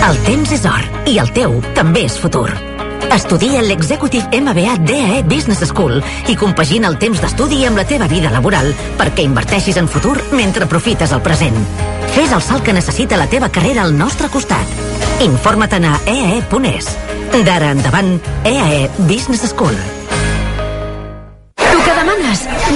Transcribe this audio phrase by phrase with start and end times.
[0.00, 2.48] El temps és or i el teu també és futur.
[3.12, 6.00] Estudia l'Executive MBA DAE Business School
[6.32, 10.64] i compagina el temps d'estudi amb la teva vida laboral perquè inverteixis en futur mentre
[10.64, 11.60] aprofites el present.
[12.16, 14.76] Fes el salt que necessita la teva carrera al nostre costat.
[15.20, 16.92] Informa't a eae.es.
[17.44, 18.16] D'ara endavant,
[18.48, 19.76] EAE Business School.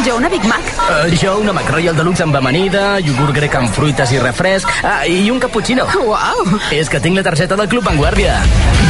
[0.04, 0.66] Jo una Big Mac.
[0.84, 5.30] Uh, jo una McRoyal Deluxe amb amanida, iogurt grec amb fruites i refresc, ah, i
[5.32, 5.86] un cappuccino.
[6.04, 6.58] Uau!
[6.76, 8.34] És que tinc la targeta del Club Vanguardia.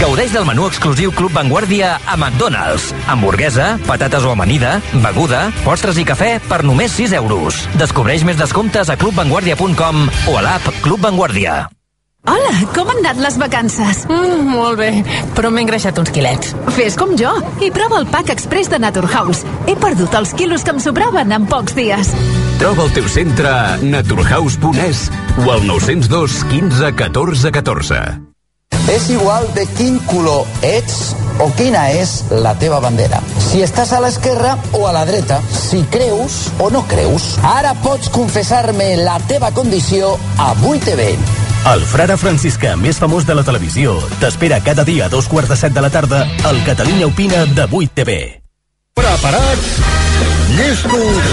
[0.00, 2.90] Gaudeix del menú exclusiu Club Vanguardia a McDonald's.
[3.06, 7.62] Hamburguesa, patates o amanida, beguda, postres i cafè per només 6 euros.
[7.78, 11.62] Descobreix més descomptes a clubvanguardia.com o a l'app Club Vanguardia.
[12.24, 13.98] Hola, com han anat les vacances?
[14.08, 15.02] Mm, molt bé,
[15.36, 16.54] però m'he engreixat uns quilets.
[16.72, 19.42] Fes com jo i prova el pack express de Naturhaus.
[19.68, 22.14] He perdut els quilos que em sobraven en pocs dies.
[22.62, 25.04] Troba el teu centre a naturhaus.es
[25.44, 28.00] o al 902 15 14 14.
[28.94, 31.12] És igual de quin color ets
[31.44, 33.20] o quina és la teva bandera.
[33.36, 37.34] Si estàs a l'esquerra o a la dreta, si creus o no creus.
[37.44, 41.43] Ara pots confessar-me la teva condició a 8TV.
[41.64, 45.56] El frare franciscà més famós de la televisió t'espera cada dia a dos quarts de
[45.56, 48.18] set de la tarda al Catalunya Opina de 8TV.
[48.92, 49.70] Preparats?
[50.58, 51.24] Llestos?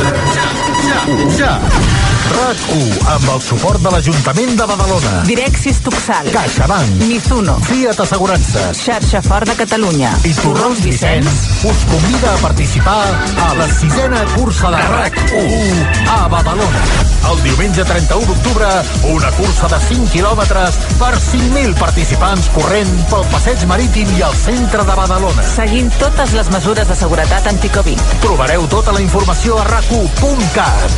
[0.87, 1.03] Ja,
[1.35, 2.10] ja.
[2.31, 5.13] RAC1, amb el suport de l'Ajuntament de Badalona.
[5.27, 6.29] Direxis Tuxal.
[6.33, 7.03] CaixaBank.
[7.07, 7.57] Mizuno.
[7.67, 8.81] Fiat Assegurances.
[8.85, 10.11] Xarxa Fort de Catalunya.
[10.27, 13.05] I Torrons Vicenç us convida a participar
[13.45, 16.83] a la sisena cursa de RAC1 a Badalona.
[17.31, 18.69] El diumenge 31 d'octubre,
[19.13, 24.83] una cursa de 5 quilòmetres per 5.000 participants corrent pel passeig marítim i al centre
[24.87, 25.45] de Badalona.
[25.45, 28.01] Seguint totes les mesures de seguretat anticovid.
[28.25, 30.97] Trobareu tota la informació a rac1.cat.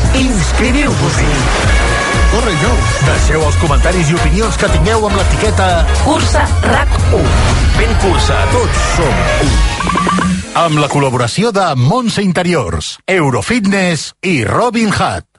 [1.14, 2.32] Inscriviu-vos-hi.
[2.34, 2.72] Corre, jo.
[3.06, 5.68] Deixeu els comentaris i opinions que tingueu amb l'etiqueta
[6.04, 7.28] Cursa RAC1.
[7.78, 9.54] Ben cursa, tots som un.
[10.64, 15.30] Amb la col·laboració de Montse Interiors, Eurofitness i Robin Hood.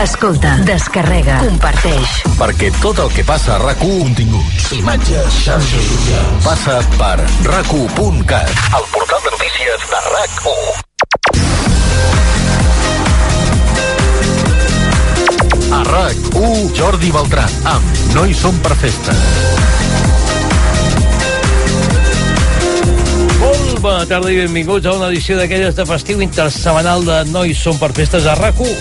[0.00, 2.20] Escolta, descarrega, comparteix.
[2.38, 7.16] Perquè tot el que passa a RAC1, continguts, imatges, xarxes socials, passa per
[7.50, 10.89] rac1.cat, el portal de notícies de RAC1.
[15.70, 19.14] A RAC1, Jordi Beltran, amb No hi som per festa.
[23.80, 27.78] Bona tarda i benvinguts a una edició d'aquelles de festiu intersemanal de No hi som
[27.78, 28.74] per festes a RAC1.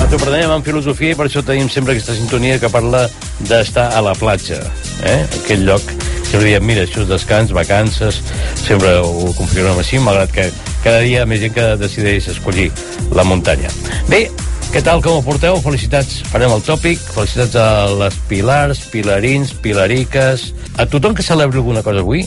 [0.00, 3.04] Ens ho prenem en filosofia i per això tenim sempre aquesta sintonia que parla
[3.44, 4.62] d'estar a la platja,
[5.04, 5.20] eh?
[5.42, 5.84] aquell lloc
[6.32, 8.22] que li diem, mira, això és descans, vacances,
[8.64, 10.48] sempre ho configurem així, malgrat que
[10.84, 12.70] cada dia més gent que decideix escollir
[13.16, 13.70] la muntanya.
[14.10, 14.26] Bé,
[14.72, 15.58] què tal, com ho porteu?
[15.64, 17.66] Felicitats, farem el tòpic, felicitats a
[18.00, 20.46] les Pilars, Pilarins, Pilariques,
[20.80, 22.24] a tothom que celebri alguna cosa avui,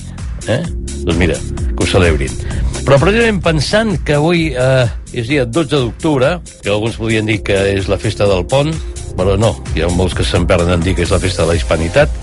[0.47, 0.61] eh?
[1.05, 1.38] Doncs mira,
[1.75, 2.35] que ho celebrin.
[2.85, 4.85] Però precisament pensant que avui eh,
[5.17, 8.69] és dia 12 d'octubre, que alguns podien dir que és la festa del pont,
[9.17, 11.53] però no, hi ha molts que se'n perden en dir que és la festa de
[11.53, 12.13] la hispanitat,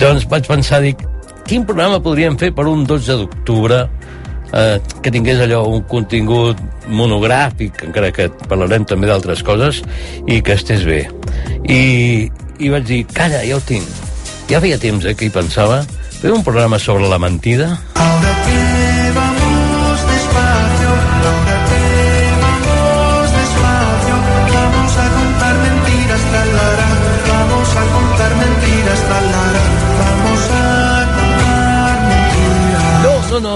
[0.00, 1.04] doncs vaig pensar, dic,
[1.44, 3.82] quin programa podríem fer per un 12 d'octubre
[4.52, 9.82] eh, que tingués allò un contingut monogràfic, encara que parlarem també d'altres coses,
[10.26, 11.04] i que estés bé.
[11.68, 13.86] I, I vaig dir, calla, ja ho tinc.
[14.50, 15.82] Ja feia temps eh, que hi pensava.
[16.20, 17.72] Fer un programa sobre la mentida.
[17.96, 18.79] Que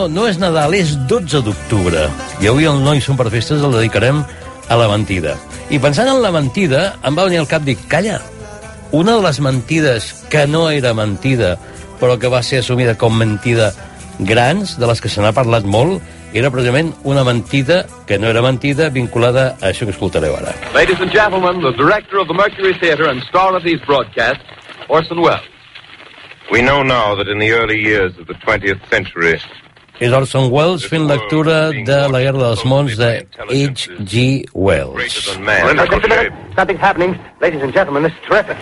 [0.08, 2.08] No, és Nadal, és 12 d'octubre.
[2.42, 4.22] I avui el Noi Som per Festes el dedicarem
[4.68, 5.36] a la mentida.
[5.72, 8.20] I pensant en la mentida, em va venir al cap, dic, calla,
[8.92, 11.56] una de les mentides que no era mentida,
[12.00, 13.72] però que va ser assumida com mentida
[14.18, 16.02] grans, de les que se n'ha parlat molt,
[16.34, 20.54] era precisament una mentida que no era mentida vinculada a això que escoltareu ara.
[20.74, 24.42] Ladies and gentlemen, the director of the Mercury Theatre and star of these broadcasts,
[24.88, 25.46] Orson Welles.
[26.52, 29.40] We know now that in the early years of the 20th century,
[30.02, 33.10] És Orson Welles fent lectura de La Guerra dels Mons de
[33.46, 34.44] H.G.
[34.52, 35.14] Wells.
[36.56, 37.14] Something's happening.
[37.40, 38.58] Ladies and gentlemen, this is terrific.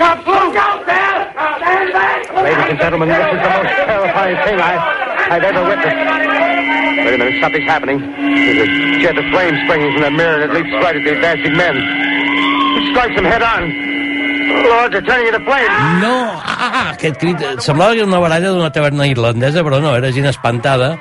[2.36, 4.76] Ladies and gentlemen, this is the most terrifying thing I,
[5.32, 5.96] I've ever witnessed.
[7.00, 7.98] Wait a minute, something's happening.
[8.00, 11.12] There's a jet of flame springing from the mirror, and it leaps right at the
[11.16, 11.76] advancing men.
[12.76, 13.72] It strikes them head on.
[14.68, 16.02] Lord, they're turning into flames.
[16.02, 16.12] No!
[16.44, 17.40] Ah, aquest crit...
[17.64, 20.98] Semblava que era una baralla d'una taverna irlandesa, però no, era gent espantada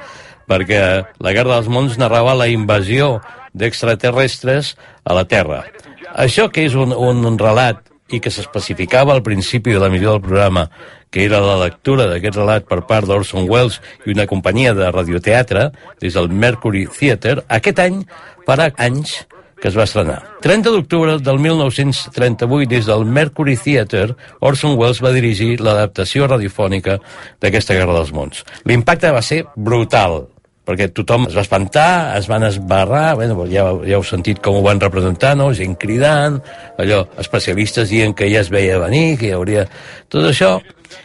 [0.52, 0.82] perquè
[1.24, 3.22] la Guerra dels Mons narrava la invasió
[3.56, 5.64] d'extraterrestres a la Terra.
[6.12, 10.26] Això que és un, un relat i que s'especificava al principi de la missió del
[10.26, 10.68] programa,
[11.12, 15.70] que era la lectura d'aquest relat per part d'Orson Welles i una companyia de radioteatre,
[16.04, 18.02] des del Mercury Theatre, aquest any
[18.48, 19.22] farà anys
[19.62, 20.18] que es va estrenar.
[20.42, 26.98] 30 d'octubre del 1938, des del Mercury Theatre, Orson Welles va dirigir l'adaptació radiofònica
[27.44, 28.42] d'aquesta Guerra dels Mons.
[28.66, 30.24] L'impacte va ser brutal,
[30.68, 34.66] perquè tothom es va espantar, es van esbarrar, bueno, ja, ja heu sentit com ho
[34.66, 35.50] van representar, no?
[35.58, 36.38] gent cridant,
[36.82, 39.66] allò, especialistes dient que ja es veia venir, que hi hauria
[40.12, 40.58] tot això,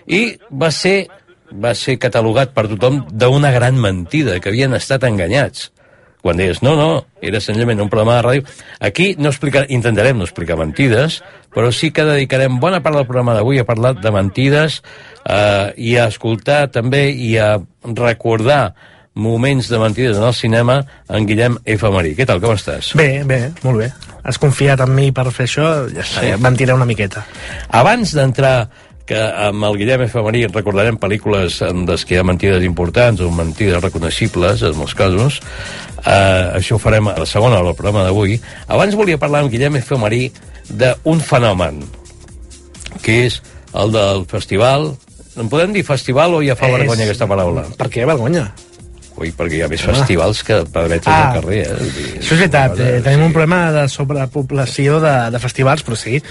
[0.06, 1.06] i va ser,
[1.52, 5.70] va ser catalogat per tothom d'una gran mentida, que havien estat enganyats
[6.26, 8.54] quan deies, no, no, era senzillament un programa de ràdio.
[8.82, 11.20] Aquí no explicar, intentarem no explicar mentides,
[11.54, 14.80] però sí que dedicarem bona part del programa d'avui a parlar de mentides
[15.22, 17.52] eh, i a escoltar també i a
[17.86, 18.74] recordar
[19.16, 20.78] moments de mentides en el cinema
[21.08, 21.88] en Guillem F.
[21.90, 22.12] Marí.
[22.14, 22.92] Què tal, com estàs?
[22.98, 23.90] Bé, bé, molt bé.
[24.26, 26.28] Has confiat en mi per fer això, ja està, Sí.
[26.34, 27.24] ja mentiré una miqueta.
[27.70, 28.68] Abans d'entrar
[29.06, 30.20] que amb el Guillem F.
[30.20, 34.94] Marí recordarem pel·lícules en les que hi ha mentides importants o mentides reconeixibles, en molts
[34.98, 35.40] casos.
[36.02, 38.40] Uh, això ho farem a la segona del programa d'avui.
[38.68, 39.96] Abans volia parlar amb Guillem F.
[39.96, 40.32] Marí
[40.68, 41.84] d'un fenomen,
[43.02, 43.40] que és
[43.72, 44.90] el del festival.
[45.36, 47.64] En podem dir festival o ja fa És- vergonya aquesta paraula?
[47.78, 48.52] Per què vergonya?
[49.16, 49.94] Ui, perquè hi ha més Ah.
[49.94, 51.30] festivals que pedretes Ah.
[51.32, 51.62] al carrer.
[51.66, 51.90] Eh?
[51.96, 56.22] Dir, Això és veritat, eh, tenim un problema de sobrepoblació de, de festivals, però sí,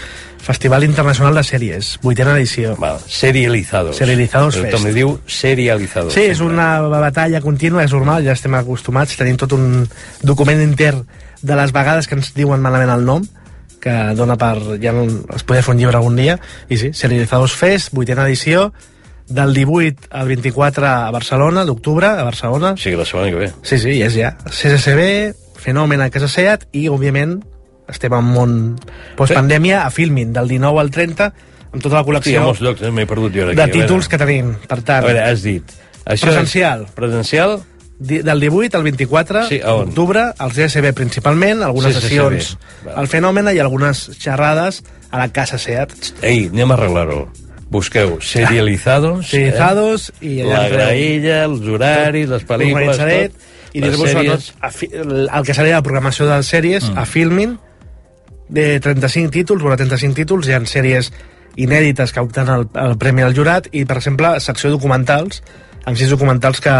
[0.45, 2.75] Festival Internacional de Sèries, vuitena edició.
[2.77, 3.95] Val, serializados.
[3.97, 4.83] Serializados Fest.
[4.85, 6.13] li diu serializados.
[6.13, 9.87] Sí, és una batalla contínua, és normal, ja estem acostumats, tenim tot un
[10.21, 11.07] document intern
[11.41, 13.25] de les vegades que ens diuen malament el nom,
[13.81, 14.77] que dona per...
[14.81, 16.39] ja no, es podria fer un llibre algun dia,
[16.69, 18.71] i sí, Serializados Fest, vuitena edició,
[19.27, 22.75] del 18 al 24 a Barcelona, d'octubre, a Barcelona.
[22.77, 23.51] Sí, la setmana que ve.
[23.63, 24.35] Sí, sí, és ja.
[24.45, 27.39] CSCB, Fenomen a Casa Seat i, òbviament,
[27.89, 28.55] estem en món
[29.17, 31.31] postpandèmia a Filmin, del 19 al 30,
[31.71, 33.05] amb tota la Sí, col·lecció molts llocs, eh?
[33.09, 33.55] perdut jo aquí.
[33.57, 34.53] de A títols que tenim.
[34.67, 35.63] Per A tant, veure, has dit...
[36.05, 36.83] Això Presencial.
[36.85, 37.63] És presencial?
[37.97, 42.57] del 18 al 24 Sí, a d'octubre, al CSB principalment, algunes CSB, sessions
[42.93, 45.93] al Fenomen i algunes xerrades a la Casa Seat.
[46.21, 47.21] Ei, anem a arreglar-ho.
[47.69, 50.27] Busqueu serializados, Serializados eh?
[50.27, 53.53] i la graella, els horaris, les pel·lícules, tot.
[53.75, 54.51] i dir-vos sèries.
[54.91, 56.99] el, el que seria la programació de les sèries mm.
[57.01, 57.57] a Filmin
[58.47, 61.09] de 35 títols, veurà 35 títols, hi ha sèries
[61.55, 65.41] inèdites que opten al, al Premi al Jurat i, per exemple, secció documentals,
[65.85, 66.75] amb sis documentals que,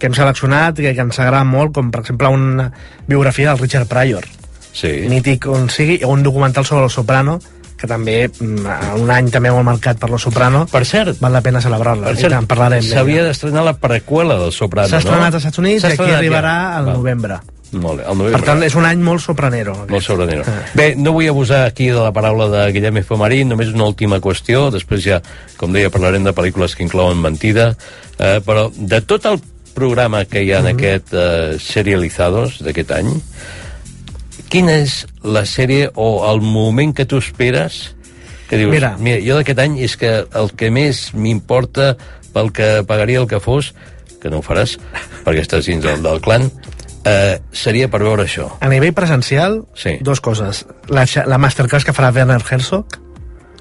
[0.00, 2.70] que hem seleccionat i que, que ens agraden molt, com per exemple una
[3.06, 4.26] biografia del Richard Pryor,
[4.72, 4.92] sí.
[5.10, 7.38] mític on sigui, i un documental sobre el Soprano,
[7.76, 8.66] que també, mm,
[9.02, 10.66] un any també molt marcat per lo Soprano.
[10.70, 12.06] Per cert, val la pena celebrar-la.
[12.12, 12.82] Per I tant, parlarem.
[12.82, 15.04] s'havia d'estrenar la preqüela del Soprano, S'ha no?
[15.04, 16.76] estrenat als Estats Units i aquí arribarà ja.
[16.78, 17.38] al novembre.
[17.72, 18.30] Molt bé, novembre.
[18.38, 19.74] Per tant, és un any molt sopranero.
[19.90, 20.44] Molt sobrenero.
[20.78, 23.16] Bé, no vull abusar aquí de la paraula de Guillem F.
[23.18, 25.20] Marín, només una última qüestió, després ja,
[25.58, 27.76] com deia, parlarem de pel·lícules que inclouen mentida,
[28.18, 29.40] eh, però de tot el
[29.74, 30.78] programa que hi ha en Mhm.
[30.78, 33.10] aquest eh, Serializados d'aquest any,
[34.52, 37.94] quina és la sèrie o el moment que tu esperes
[38.48, 38.94] que dius, Mira.
[38.98, 41.96] mira, jo d'aquest any és que el que més m'importa
[42.32, 43.72] pel que pagaria el que fos,
[44.22, 44.76] que no ho faràs,
[45.26, 46.46] perquè estàs dins del, del clan,
[47.04, 48.46] eh, seria per veure això.
[48.60, 49.96] A nivell presencial, Sí.
[50.00, 50.64] dos coses.
[50.88, 52.86] La, la masterclass que farà Werner Herzog,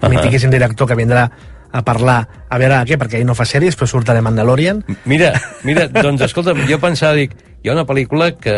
[0.04, 1.32] uh mitiquíssim director que vindrà
[1.72, 4.84] a parlar, a veure què, perquè ell no fa sèries, però surt The Mandalorian.
[5.06, 5.34] Mira,
[5.64, 7.34] mira, doncs escolta, jo pensava, dic,
[7.66, 8.54] hi ha una pel·lícula que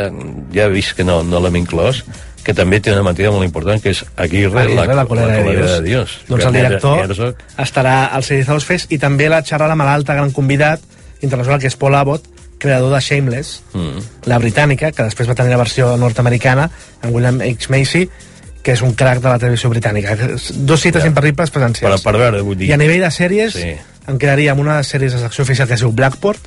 [0.54, 2.04] ja he vist que no, no l'hem inclòs,
[2.44, 5.44] que també té una mentida molt important, que és Aguirre, Aguirre, la, la colera de
[5.56, 5.72] Dios.
[5.72, 6.18] de Dios.
[6.30, 7.36] Doncs el director Herzog.
[7.58, 10.80] estarà al Serializados Fest i també la xerrada amb l'altre gran convidat
[11.22, 12.28] internacional, que és Paul Abbott,
[12.60, 14.00] creador de Shameless, Mm.
[14.26, 16.70] la britànica, que després va tenir la versió nord-americana,
[17.02, 17.68] amb William H.
[17.70, 18.10] Macy,
[18.64, 20.16] que és un crack de la televisió britànica.
[20.56, 21.08] Dos cites Ja.
[21.08, 22.02] imperdibles Per, presencials.
[22.02, 22.68] per veure, vull dir...
[22.70, 23.76] I a nivell de sèries, Sí.
[24.08, 26.40] em quedaria amb una sèrie de secció oficial que es diu Blackport,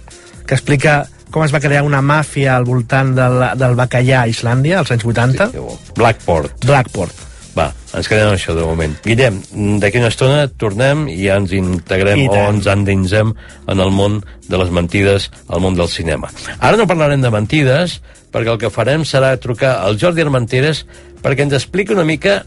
[0.47, 4.80] que explica com es va crear una màfia al voltant del, del bacallà a Islàndia,
[4.80, 5.50] als anys 80.
[5.52, 6.64] Sí, Blackport.
[6.66, 7.26] Blackport.
[7.56, 7.66] Va,
[7.99, 8.92] ens quedem amb això de moment.
[9.02, 9.40] Guillem,
[9.82, 13.34] d'aquí una estona tornem i ja ens integrem I o ens endinsem
[13.66, 16.30] en el món de les mentides, al món del cinema.
[16.58, 17.99] Ara no parlarem de mentides,
[18.32, 20.84] perquè el que farem serà trucar al Jordi Armenteres
[21.22, 22.40] perquè ens expliqui una mica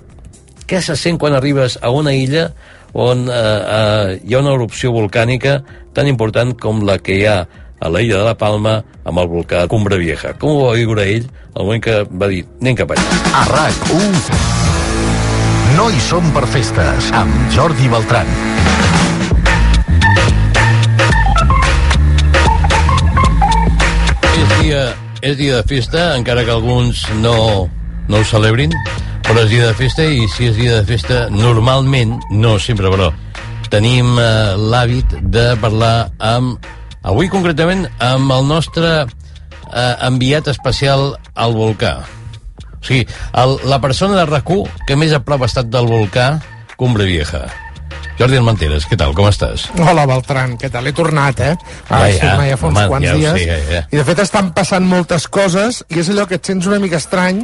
[0.68, 2.50] què se sent quan arribes a una illa
[2.94, 5.60] on eh, eh, hi ha una erupció volcànica
[5.94, 7.42] tan important com la que hi ha
[7.84, 10.32] a la illa de la Palma amb el volcà Cumbra Vieja.
[10.40, 13.04] Com ho va viure ell el moment que va dir anem cap allà?
[13.36, 14.32] A RAC1
[15.76, 18.30] No hi som per festes amb Jordi Beltran.
[24.38, 24.84] És dia,
[25.22, 27.36] és dia de festa, encara que alguns no,
[28.08, 28.72] no ho celebrin.
[29.24, 33.08] però és dia de festa i si és dia de festa, normalment, no sempre, però
[33.72, 36.60] tenim eh, l'hàbit de parlar amb,
[37.04, 41.98] avui concretament, amb el nostre eh, enviat especial al volcà.
[42.74, 43.06] O sigui,
[43.40, 44.50] el, la persona de rac
[44.88, 46.34] que més a prop ha estat del volcà
[46.80, 47.46] Cumbre Vieja.
[48.20, 49.66] Jordi Armenteres, què tal, com estàs?
[49.82, 50.86] Hola, Beltran, què tal?
[50.86, 51.54] He tornat, eh?
[51.88, 53.40] Ja, He ja, tornat ja fa uns home, quants ja dies.
[53.40, 53.82] sé, ja, ja.
[53.90, 57.00] I, de fet, estan passant moltes coses i és allò que et sents una mica
[57.02, 57.42] estrany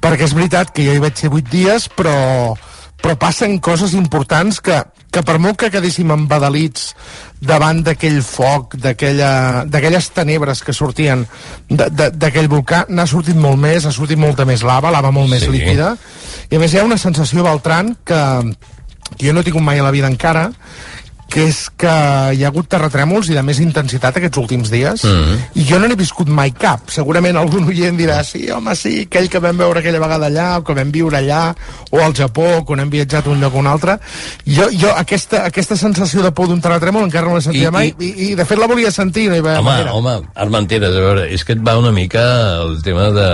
[0.00, 2.14] perquè és veritat que jo hi vaig ser vuit dies, però,
[3.02, 4.80] però passen coses importants que,
[5.18, 6.92] que per molt que quedéssim embadalits
[7.42, 11.24] davant d'aquell foc, d'aquelles tenebres que sortien
[11.68, 15.50] d'aquell volcà, n'ha sortit molt més, ha sortit molta més lava, lava molt més Sí.
[15.50, 15.96] líquida,
[16.50, 18.20] i a més hi ha una sensació, Beltran, que,
[19.16, 20.52] que jo no he tingut mai a la vida encara,
[21.28, 21.90] que és que
[22.32, 25.34] hi ha hagut terratrèmols i de més intensitat aquests últims dies Mhm.
[25.60, 29.28] i jo no n'he viscut mai cap segurament algun oient dirà sí, home, sí, aquell
[29.28, 31.54] que vam veure aquella vegada allà o que vam viure allà
[31.90, 33.98] o al Japó, quan hem viatjat d'un lloc a un altre
[34.46, 37.94] jo, jo aquesta, aquesta sensació de por d'un terratrèmol encara no l'he sentit I- mai
[38.00, 39.92] i, i, de fet la volia sentir no hi va Home, manera.
[39.92, 43.28] home, Armenteres, a veure, és que et va una mica el tema de,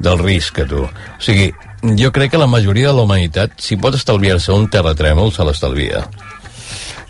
[0.00, 0.82] del risc, a tu.
[0.82, 1.52] O sigui,
[1.96, 6.06] jo crec que la majoria de la humanitat, si pot estalviar-se un terratrèmol, se l'estalvia.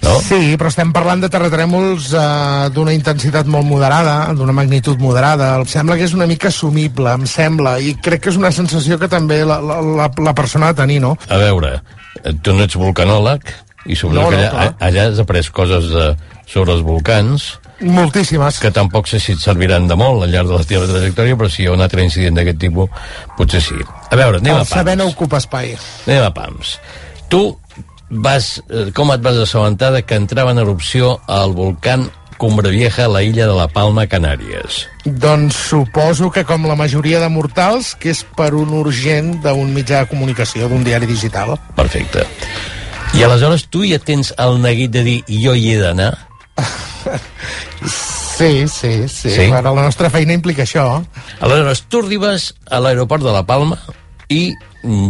[0.02, 0.14] No?
[0.24, 5.52] Sí, però estem parlant de terratrèmols eh, d'una intensitat molt moderada, d'una magnitud moderada.
[5.60, 8.96] Em sembla que és una mica assumible, em sembla, i crec que és una sensació
[8.98, 11.16] que també la, la, la, la persona ha de tenir, no?
[11.28, 11.74] A veure,
[12.24, 13.44] eh, tu no ets volcanòleg,
[13.86, 14.72] i suposo No, que no, allà, clar.
[14.88, 16.08] allà has après coses de,
[16.48, 18.58] sobre els volcans, Moltíssimes.
[18.60, 21.48] que tampoc sé si et serviran de molt al llarg de la teva trajectòria, però
[21.48, 22.90] si hi ha un altre incident d'aquest tipus,
[23.38, 23.76] potser sí.
[24.12, 25.00] A veure, anem a El saber pams.
[25.04, 25.72] no ocupa espai.
[26.06, 26.74] Anem a pams.
[27.32, 27.40] Tu
[28.10, 33.04] vas, eh, com et vas assabentar de que entrava en erupció el volcán Cumbre Vieja
[33.04, 34.86] a la illa de la Palma, Canàries?
[35.04, 40.00] Doncs suposo que com la majoria de mortals, que és per un urgent d'un mitjà
[40.00, 41.58] de comunicació, d'un diari digital.
[41.76, 42.24] Perfecte.
[43.12, 46.14] I aleshores tu ja tens el neguit de dir jo hi he d'anar?
[48.40, 49.28] Sí, sí, sí.
[49.28, 49.48] Sí?
[49.48, 51.02] Bueno, la nostra feina implica això.
[51.44, 53.76] Aleshores, tu arribes a l'aeroport de la Palma
[54.32, 54.54] i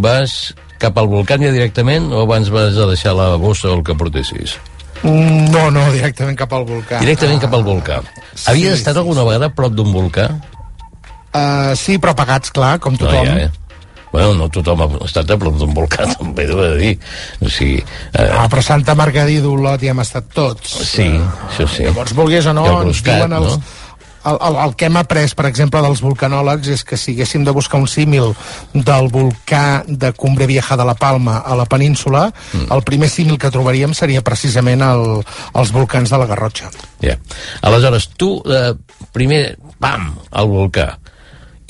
[0.03, 3.85] vas cap al volcà ja directament o abans vas a deixar la bossa o el
[3.87, 4.57] que portessis?
[5.03, 6.99] Mm, No, no, directament cap al volcà.
[7.01, 8.01] Directament cap al volcà.
[8.51, 10.27] Havies estat alguna vegada a prop d'un volcà?
[11.31, 13.23] Uh, sí, però pagats, clar, com tothom.
[13.25, 13.51] No, ja, eh?
[14.11, 16.95] Bueno, no tothom ha estat a prop d'un volcà, també he de dir.
[17.47, 17.79] O sigui,
[18.13, 20.73] eh, Ah, però Santa Margarida d'Olot hi hem estat tots.
[20.91, 21.07] sí,
[21.49, 21.85] això sí.
[21.87, 23.55] Llavors, vulguis o no, ens diuen els...
[23.55, 23.63] no?
[24.25, 27.55] El, el, el que hem après, per exemple, dels volcanòlegs és que si haguéssim de
[27.57, 28.35] buscar un símil
[28.75, 32.69] del volcà de Cumbre Vieja de la Palma a la península, mm.
[32.77, 35.07] el primer símil que trobaríem seria precisament el,
[35.55, 36.69] els volcans de la Garrotxa.
[37.01, 37.17] Ja.
[37.65, 38.75] Aleshores, tu, eh,
[39.17, 40.91] primer, pam, al volcà,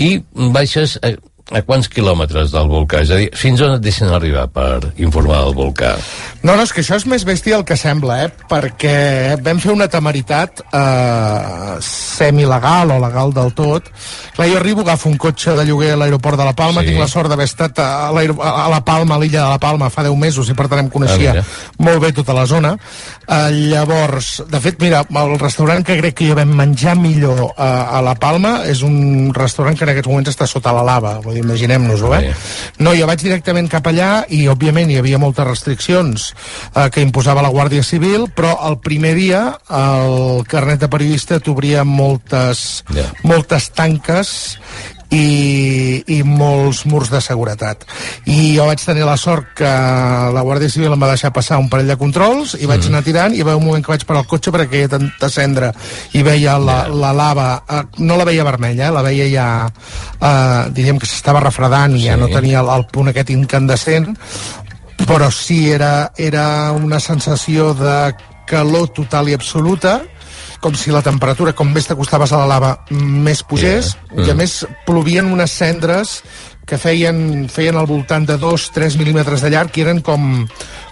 [0.01, 0.17] i
[0.55, 1.13] baixes a,
[1.51, 3.01] a quants quilòmetres del volcà?
[3.03, 5.97] És a dir, fins on et deixen arribar per informar del volcà?
[6.43, 8.31] No, no, és que això és més bèstia del que sembla, eh?
[8.51, 13.89] perquè vam fer una temeritat eh, semilegal o legal del tot.
[14.37, 16.89] Clar, jo arribo, agafo un cotxe de lloguer a l'aeroport de la Palma, Sí.
[16.93, 20.03] tinc la sort d'haver estat a, a la Palma, a l'illa de la Palma, fa
[20.07, 21.45] 10 mesos, i per tant em coneixia Ah, mira.
[21.79, 22.77] molt bé tota la zona.
[23.29, 27.63] Eh, llavors, de fet, mira, el restaurant que crec que jo vam menjar millor eh,
[27.63, 31.35] a la Palma és un restaurant que en aquests moments està sota la lava, vull
[31.35, 32.35] dir, imaginem-nos-ho, eh?
[32.79, 36.31] No, jo vaig directament cap allà i, òbviament, hi havia moltes restriccions
[36.75, 39.43] eh, que imposava la Guàrdia Civil, però el primer dia
[39.81, 43.07] el carnet de periodista t'obria moltes, Ja.
[43.23, 44.59] moltes tanques
[45.11, 47.83] i, i molts murs de seguretat.
[48.31, 49.71] I jo vaig tenir la sort que
[50.35, 53.35] la Guàrdia Civil em va deixar passar un parell de controls i vaig anar tirant
[53.35, 55.73] i va un moment que vaig parar el cotxe perquè hi tanta cendra
[56.15, 59.49] i veia la, la lava, eh, no la veia vermella, eh, la veia ja,
[60.21, 62.21] eh, diríem que s'estava refredant i ja Sí.
[62.21, 64.11] no tenia el, el punt aquest incandescent,
[65.07, 68.15] però sí era, era una sensació de
[68.47, 70.01] calor total i absoluta
[70.61, 74.27] com si la temperatura, com més t'acostaves a la lava, més pugés, Yeah.
[74.27, 74.37] i a Mm.
[74.37, 76.23] més plovien unes cendres
[76.67, 80.47] que feien, feien al voltant de 2-3 mil·límetres de llarg i eren com,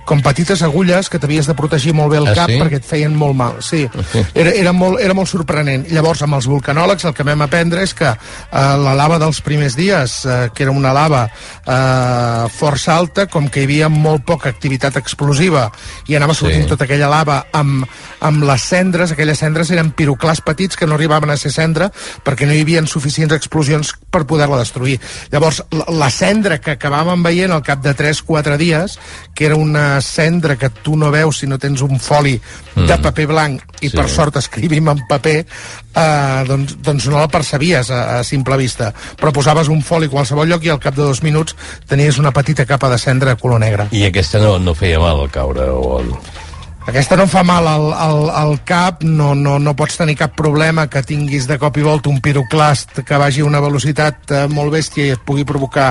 [0.08, 2.56] com petites agulles que t'havies de protegir molt bé el Ah, cap sí?
[2.56, 3.58] perquè et feien molt mal.
[3.64, 3.82] Sí,
[4.34, 5.84] era, era, molt, era molt sorprenent.
[5.92, 8.16] Llavors, amb els volcanòlegs, el que vam aprendre és que eh,
[8.80, 13.60] la lava dels primers dies, eh, que era una lava eh, força alta, com que
[13.62, 15.68] hi havia molt poca activitat explosiva
[16.08, 16.44] i anava Sí.
[16.46, 17.84] sortint tota aquella lava amb,
[18.24, 21.90] amb les cendres, aquelles cendres eren piroclars petits que no arribaven a ser cendra
[22.24, 24.98] perquè no hi havia suficients explosions per poder-la destruir.
[25.32, 28.98] Llavors, la, la cendra que acabàvem veient al cap de 3-4 dies,
[29.34, 32.36] que era una una cendra que tu no veus si no tens un foli
[32.78, 32.86] Mm.
[32.86, 33.96] de paper blanc i Sí.
[33.96, 38.92] per sort escrivim en paper eh, doncs, doncs no la percebies a, a simple vista
[39.18, 41.56] però posaves un foli a qualsevol lloc i al cap de dos minuts
[41.88, 45.18] tenies una petita capa de cendra de color negre I aquesta no, no feia mal
[45.24, 46.12] al caure o el...
[46.88, 50.86] aquesta no fa mal al, al, al cap, no, no, no pots tenir cap problema
[50.88, 54.72] que tinguis de cop i volta un piroclast que vagi a una velocitat eh, molt
[54.72, 55.90] bèstia i et pugui provocar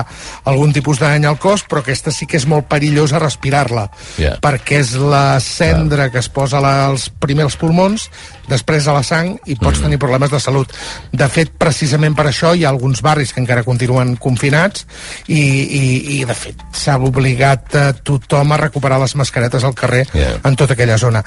[0.50, 3.86] algun tipus de dany al cos, però aquesta sí que és molt perillosa respirar-la,
[4.18, 4.34] Ja.
[4.42, 8.08] perquè és la cendra que es posa als primers pulmons,
[8.48, 9.82] després a la sang i pots Mm.
[9.88, 10.72] tenir problemes de salut.
[11.12, 14.86] De fet, precisament per això hi ha alguns barris que encara continuen confinats
[15.28, 20.06] i, i, i de fet, s'ha obligat a tothom a recuperar les mascaretes al carrer
[20.14, 20.38] Ja.
[20.44, 21.22] en tota aquella zona.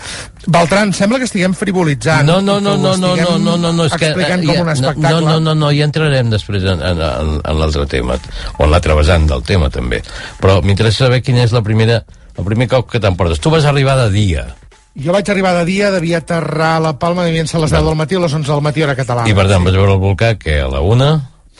[0.48, 2.26] Beltran, sembla que estiguem frivolitzant.
[2.28, 4.08] No, no, no, no, no, no, no, no, no, és que...
[4.10, 4.22] eh, com
[4.56, 5.22] ja, un no, espectacle.
[5.22, 8.18] No, no, no, no, ja entrarem després en, en, en, en l'altre tema,
[8.58, 10.02] o en l'altre vessant del tema, també.
[10.42, 12.02] Però m'interessa saber quina és la primera,
[12.38, 13.40] el primer cop que t'emportes.
[13.40, 14.48] Tu vas arribar de dia,
[14.96, 17.96] Jo vaig arribar de dia, devia aterrar a la Palma, devien ser les 10 del
[17.96, 19.30] matí o les 11 del matí, hora catalana.
[19.30, 21.12] i per tant vas veure el volcà, que a la una,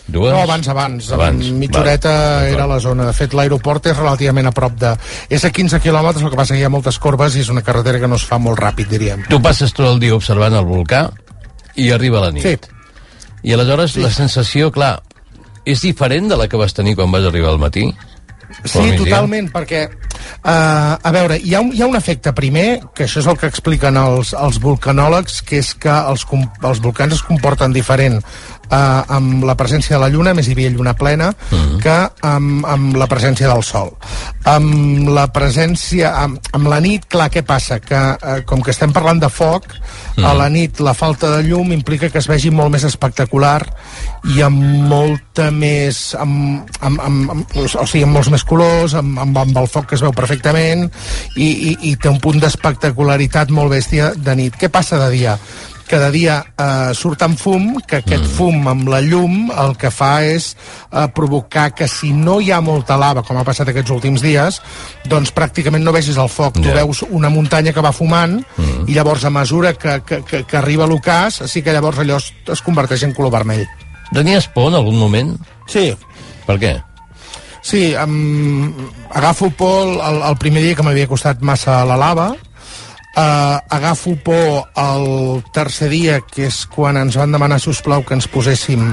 [0.08, 0.34] dues...
[0.34, 1.12] No, abans, abans.
[1.16, 2.14] Abans, mitja horeta
[2.50, 3.06] era la zona.
[3.08, 4.92] De fet, l'aeroport és relativament a prop de...
[5.32, 7.64] És a 15 quilòmetres, el que passa que hi ha moltes corbes i és una
[7.64, 9.24] carretera que no es fa molt ràpid, diríem.
[9.32, 11.08] Tu passes tot el dia observant el volcà
[11.80, 12.44] i arriba la nit.
[12.44, 13.32] Sí.
[13.48, 14.04] I aleshores sí.
[14.04, 14.98] la sensació, clar,
[15.64, 17.88] és diferent de la que vas tenir quan vas arribar al matí?
[18.64, 23.08] Sí, totalment, perquè, uh, a veure, hi ha, un, hi ha un efecte primer, que
[23.08, 26.26] això és el que expliquen els, els vulcanòlegs, que és que els,
[26.62, 28.20] els volcans es comporten diferent
[28.72, 31.80] uh, amb la presència de la Lluna, més hi havia lluna plena, Mhm.
[31.82, 33.92] que amb, amb la presència del Sol.
[34.46, 37.80] Amb la presència, amb, amb la nit, clar, què passa?
[37.80, 39.66] Que uh, com que estem parlant de foc,
[40.16, 40.26] Mhm.
[40.26, 43.62] a la nit la falta de llum implica que es vegi molt més espectacular
[44.36, 49.18] i amb molta més amb, amb, amb, amb, o sigui, amb molts més colors amb,
[49.20, 50.92] amb, amb el foc que es veu perfectament
[51.36, 54.58] i, i, i té un punt d'espectacularitat molt bèstia de nit.
[54.60, 55.38] Què passa de dia?
[56.00, 58.34] De dia eh, surt amb fum, que aquest mm.
[58.38, 62.62] fum amb la llum el que fa és eh, provocar que si no hi ha
[62.62, 64.62] molta lava, com ha passat aquests últims dies,
[65.10, 66.60] doncs pràcticament no vegis el foc.
[66.62, 66.78] Tu Ja.
[66.84, 68.86] veus una muntanya que va fumant mm.
[68.88, 72.32] i llavors a mesura que, que, que, que arriba l'ocàs, sí que llavors allò es,
[72.48, 73.66] es converteix en color vermell.
[74.14, 75.36] Tenies por en algun moment?
[75.68, 75.92] Sí.
[76.46, 76.78] Per què?
[77.62, 78.74] Sí, um,
[79.14, 82.32] agafo por el, el primer dia que m'havia costat massa la lava,
[83.16, 88.04] uh, agafo por el tercer dia, que és quan ens van demanar, si us plau,
[88.04, 88.92] que ens poséssim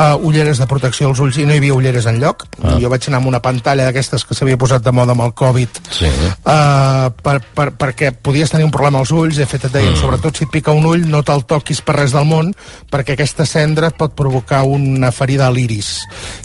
[0.00, 2.46] uh, ulleres de protecció als ulls i no hi havia ulleres en lloc.
[2.62, 2.76] Ah.
[2.80, 5.80] Jo vaig anar amb una pantalla d'aquestes que s'havia posat de moda amb el Covid
[5.90, 6.08] Sí.
[6.08, 10.00] uh, per, per, perquè podies tenir un problema als ulls, de fet et deien, mm.
[10.00, 12.52] sobretot si et pica un ull, no te'l toquis per res del món,
[12.90, 15.90] perquè aquesta cendra et pot provocar una ferida a l'iris.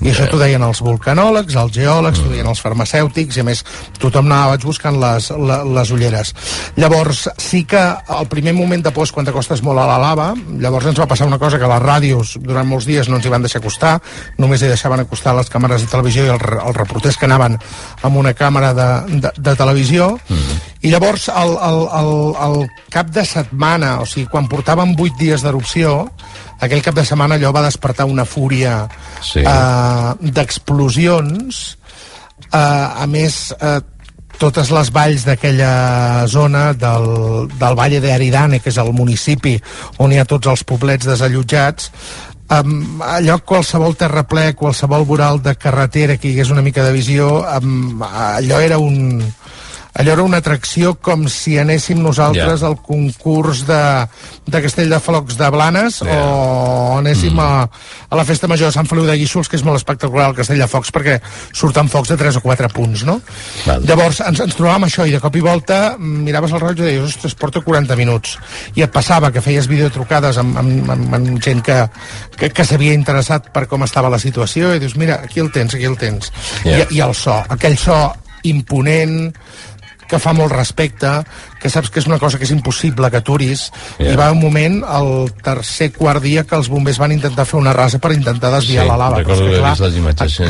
[0.02, 3.64] I això t'ho deien els vulcanòlegs, els geòlegs, t'ho deien els farmacèutics, i a més
[4.02, 6.34] tothom anava vaig buscant les, la, les ulleres.
[6.80, 10.88] Llavors, sí que al primer moment de por quan t'acostes molt a la lava, llavors
[10.90, 13.45] ens va passar una cosa que les ràdios durant molts dies no ens hi van
[13.46, 13.96] deixar acostar,
[14.42, 17.58] només hi deixaven acostar les càmeres de televisió i els, els reporters que anaven
[18.04, 18.90] amb una càmera de,
[19.24, 20.60] de, de televisió, mm.
[20.86, 22.12] i llavors el, el, el,
[22.48, 22.60] el
[22.94, 25.98] cap de setmana, o sigui, quan portàvem vuit dies d'erupció,
[26.60, 28.86] aquell cap de setmana allò va despertar una fúria
[29.26, 29.42] Sí.
[29.42, 31.78] eh, d'explosions,
[32.52, 33.80] eh, a més, eh,
[34.40, 39.56] totes les valls d'aquella zona del, del Valle de Aridane, que és el municipi
[40.04, 41.92] on hi ha tots els poblets desallotjats,
[42.50, 47.44] um, allò qualsevol terraplè, qualsevol voral de carretera que hi hagués una mica de visió,
[47.62, 49.24] um, allò era un
[49.96, 52.68] allò era una atracció com si anéssim nosaltres Ja.
[52.68, 53.80] al concurs de,
[54.46, 56.18] de Castell de Flocs de Blanes Ja.
[56.20, 57.40] o anéssim Mm.
[57.40, 57.70] a,
[58.10, 60.60] a la festa major de Sant Feliu de Guíxols, que és molt espectacular el Castell
[60.60, 61.20] de Focs perquè
[61.54, 63.22] surten focs de 3 o 4 punts, no?
[63.66, 63.84] Val.
[63.88, 67.04] Llavors ens, ens trobàvem això i de cop i volta miraves el rellotge i deies,
[67.16, 68.38] ostres, porta 40 minuts.
[68.76, 71.80] I et passava que feies videotrucades amb, amb, amb, amb gent que,
[72.38, 75.74] que, que s'havia interessat per com estava la situació i dius, mira, aquí el tens,
[75.76, 76.32] aquí el tens.
[76.64, 76.84] Ja.
[76.84, 77.98] I, I el so, aquell so
[78.46, 79.34] imponent,
[80.08, 81.10] que fa molt respecte,
[81.62, 84.12] que saps que és una cosa que és impossible que aturis, Ja.
[84.12, 87.74] i va un moment, el tercer quart dia, que els bombers van intentar fer una
[87.74, 89.18] rasa per intentar desviar la lava.
[89.18, 90.44] recordo Però és haver que, vist les imatges, sí.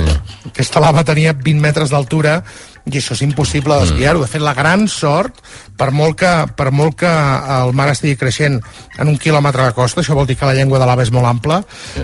[0.49, 2.43] aquesta lava tenia 20 metres d'altura
[2.85, 4.21] i això és impossible desviar-ho.
[4.21, 5.39] De fet, la gran sort,
[5.77, 8.59] per molt, que, per molt que el mar estigui creixent
[9.01, 11.25] en un quilòmetre de costa, això vol dir que la llengua de lava és molt
[11.29, 11.63] ampla,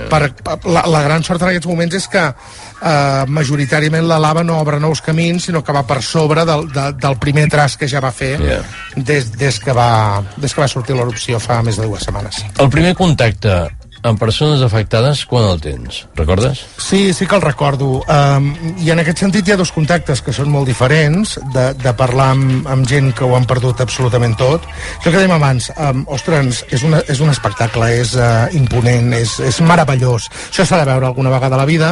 [0.09, 0.21] per,
[0.65, 4.79] la, la gran sort en aquests moments és que eh, majoritàriament la lava no obre
[4.81, 8.11] nous camins, sinó que va per sobre del, de, del primer traç que ja va
[8.11, 8.63] fer Yeah.
[8.95, 12.39] des, des, que va, des que va sortir l'erupció fa més de dues setmanes.
[12.63, 13.53] El primer contacte
[14.03, 16.63] amb persones afectades quan el tens, recordes?
[16.81, 18.01] Sí, sí que el recordo.
[18.09, 18.47] Um,
[18.81, 22.31] I en aquest sentit hi ha dos contactes que són molt diferents, de, de parlar
[22.33, 24.65] amb, amb gent que ho han perdut absolutament tot.
[24.97, 29.35] Això que dèiem abans, um, ostres, és, una, és un espectacle, és uh, imponent, és,
[29.51, 30.31] és meravellós.
[30.49, 31.91] Això s'ha de veure alguna vegada a la vida,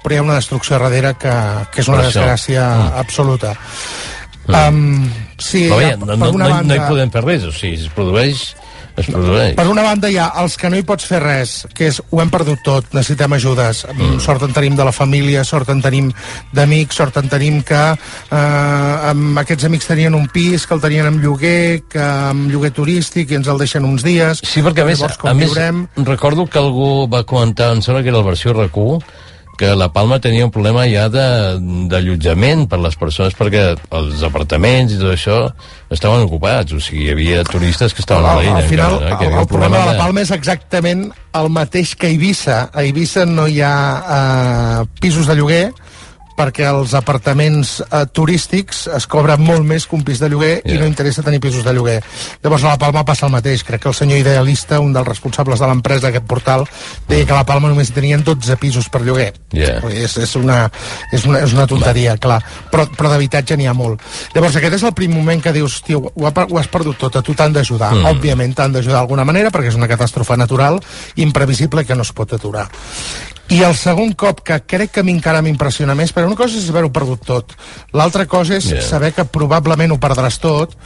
[0.00, 1.36] però hi ha una destrucció darrere que,
[1.74, 2.92] que és una desgràcia Mm.
[3.04, 3.52] absoluta.
[4.50, 5.04] Um,
[5.38, 7.86] sí, bé, per no, no, no, no banda- hi podem fer res, o sigui, si
[7.86, 8.40] es produeix,
[8.96, 9.54] es produeix.
[9.58, 12.20] Per una banda hi ha els que no hi pots fer res, que és ho
[12.22, 13.84] hem perdut tot, necessitem ajudes.
[13.94, 14.18] Mm.
[14.22, 16.10] Sort en tenim de la família, sort en tenim
[16.56, 21.10] d'amics, sort en tenim que eh, amb aquests amics tenien un pis, que el tenien
[21.10, 24.44] amb lloguer, que amb lloguer turístic i ens el deixen uns dies.
[24.44, 25.84] Sí, perquè a més, Llavors, a més viurem...
[26.08, 29.28] recordo que algú va comentar, em sembla que era la versió RAC1,
[29.60, 31.58] que la Palma tenia un problema ja de-
[31.90, 35.36] d'allotjament per les persones perquè els apartaments i tot això
[35.92, 38.56] estaven ocupats, o sigui, hi havia turistes que estaven a la illa.
[38.62, 41.50] al final, encara, que hi el, el un problema de la Palma és exactament el
[41.52, 42.58] mateix que a Eivissa.
[42.72, 43.76] A Eivissa no hi ha
[44.16, 45.64] eh, pisos de lloguer
[46.40, 50.74] perquè els apartaments eh, turístics es cobren molt més que un pis de lloguer yeah.
[50.74, 51.98] i no interessa tenir pisos de lloguer.
[52.42, 53.64] Llavors a la Palma passa el mateix.
[53.66, 56.64] Crec que el senyor idealista, un dels responsables de l'empresa d'aquest portal,
[57.08, 59.32] deia que a la Palma només tenien 12 pisos per lloguer.
[59.52, 59.82] Yeah.
[59.92, 60.62] És, és, una,
[61.12, 62.40] és, una, és una tonteria, clar.
[62.72, 64.00] Però, però d'habitatge n'hi ha molt.
[64.34, 67.20] Llavors, aquest és el primer moment que dius, tio, ho, ha, ho has perdut tot,
[67.20, 67.92] a tu t'han d'ajudar.
[67.98, 68.14] Mm.
[68.14, 70.80] Òbviament t'han d'ajudar d'alguna manera, perquè és una catàstrofe natural
[71.20, 72.68] imprevisible que no es pot aturar.
[73.50, 76.54] I el segon cop, que crec que a mi encara m'impressiona més, però una cosa
[76.60, 77.54] és haver-ho perdut tot.
[77.92, 78.82] L'altra cosa és Yeah.
[78.86, 80.76] saber que probablement ho perdràs tot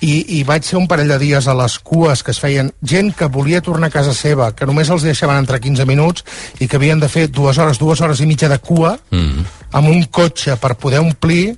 [0.00, 3.12] i, i vaig ser un parell de dies a les cues que es feien gent
[3.14, 6.24] que volia tornar a casa seva, que només els deixaven entre 15 minuts
[6.58, 9.44] i que havien de fer dues hores, dues hores i mitja de cua Mm.
[9.72, 11.56] amb un cotxe per poder omplir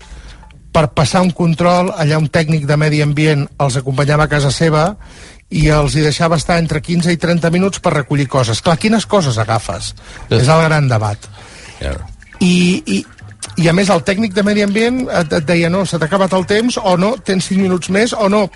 [0.72, 4.96] per passar un control, allà un tècnic de medi ambient els acompanyava a casa seva
[5.50, 8.60] i els hi deixava estar entre 15 i 30 minuts per recollir coses.
[8.62, 9.94] Clar, quines coses agafes?
[10.30, 11.26] És el gran debat.
[11.80, 11.98] Yeah.
[12.40, 12.54] I,
[12.86, 13.00] i,
[13.58, 16.36] i a més el tècnic de medi ambient et, et deia no, se t'ha acabat
[16.38, 18.46] el temps o no, tens 5 minuts més o no,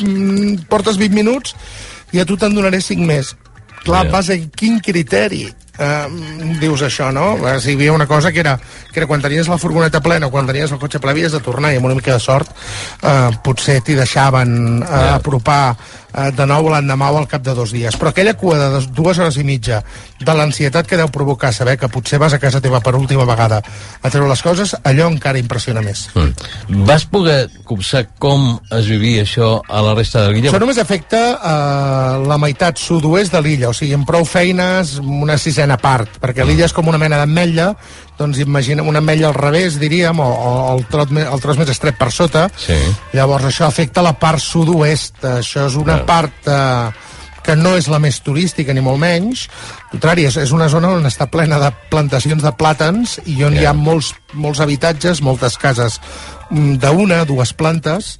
[0.00, 1.54] mm, portes 20 minuts
[2.16, 3.34] i a tu te'n donaré 5 més
[3.84, 4.12] clar, yeah.
[4.12, 5.44] base en quin criteri
[5.78, 6.06] eh,
[6.60, 7.36] dius això, no?
[7.46, 8.58] Eh, Si hi havia una cosa que era,
[8.92, 11.40] que era quan tenies la furgoneta plena o quan tenies el cotxe ple havies de
[11.40, 12.50] tornar i amb una mica de sort
[13.02, 15.76] eh, potser t'hi deixaven eh, apropar
[16.14, 17.96] eh, de nou l'endemà o al cap de dos dies.
[17.96, 19.82] Però aquella cua de dues hores i mitja
[20.20, 23.62] de l'ansietat que deu provocar saber que potser vas a casa teva per última vegada
[24.02, 26.08] a treure les coses, allò encara impressiona més.
[26.14, 26.84] Mm.
[26.88, 30.50] Vas poder copsar com es vivia això a la resta de l'illa?
[30.50, 35.38] Això només afecta eh, la meitat sud-oest de l'illa, o sigui, amb prou feines, una
[35.60, 37.74] sisena part, perquè l'illa és com una mena d'ametlla,
[38.18, 41.68] doncs imagina una ametlla al revés, diríem, o, o el, tros, me- el tros més
[41.68, 42.46] estret per sota.
[42.56, 42.76] Sí.
[43.12, 46.90] Llavors això afecta la part sud-oest, això és una part eh,
[47.44, 49.46] que no és la més turística ni molt menys,
[49.84, 53.56] al contrari, és, és una zona on està plena de plantacions de plàtans i on
[53.56, 56.00] hi ha molts, molts habitatges, moltes cases
[56.50, 58.12] mm, d'una, dues plantes.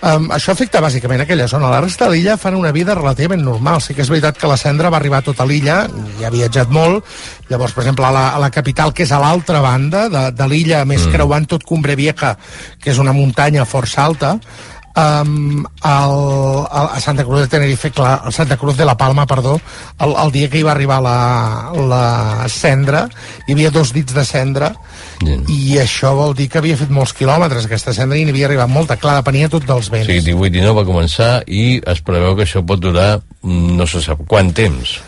[0.00, 1.70] Um, això afecta bàsicament aquella zona.
[1.72, 3.82] La resta de l'illa fan una vida relativament normal.
[3.82, 5.82] Sí que és veritat que la cendra va arribar a tota l'illa,
[6.20, 7.06] i ha viatjat molt.
[7.50, 10.50] Llavors, per exemple, a la, a la capital, que és a l'altra banda de, de
[10.50, 11.16] l'illa, a més mm.
[11.16, 12.36] creuant tot Cumbre Vieja,
[12.80, 14.38] que és una muntanya força alta,
[14.96, 16.14] um, el,
[16.72, 19.60] el, a Santa Cruz de Tenerife, clar, a Santa Cruz de la Palma, perdó,
[19.98, 23.06] el, el dia que hi va arribar la, la cendra,
[23.46, 24.72] hi havia dos dits de cendra,
[25.52, 28.98] I això vol dir que havia fet molts quilòmetres, aquesta cendra, i havia arribat molta.
[29.00, 30.08] Clar, depenia tot dels vents.
[30.08, 34.26] sigui, 18-19 va començar i es preveu que això pot durar mm, no se sap
[34.28, 34.98] quant temps.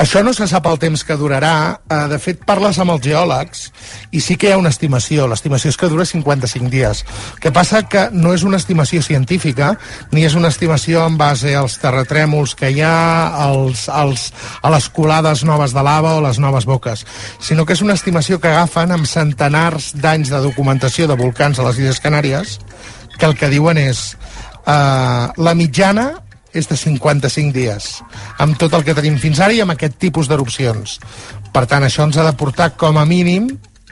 [0.00, 1.80] Això no se sap el temps que durarà.
[1.84, 3.66] Eh, de fet, parles amb els geòlegs
[4.16, 5.26] i sí que hi ha una estimació.
[5.28, 7.02] L'estimació és que dura 55 dies.
[7.34, 9.74] El que passa que no és una estimació científica
[10.14, 12.94] ni és una estimació en base als terratrèmols que hi ha,
[13.44, 14.30] als, als,
[14.62, 17.04] a les colades noves de lava o les noves boques,
[17.36, 21.68] sinó que és una estimació que agafen amb centenars d'anys de documentació de volcans a
[21.68, 22.56] les Illes Canàries
[23.18, 24.14] que el que diuen és
[24.64, 26.08] eh, la mitjana
[26.54, 28.02] és de 55 dies,
[28.38, 30.98] amb tot el que tenim fins ara i amb aquest tipus d'erupcions.
[31.52, 33.50] Per tant, això ens ha de portar com a mínim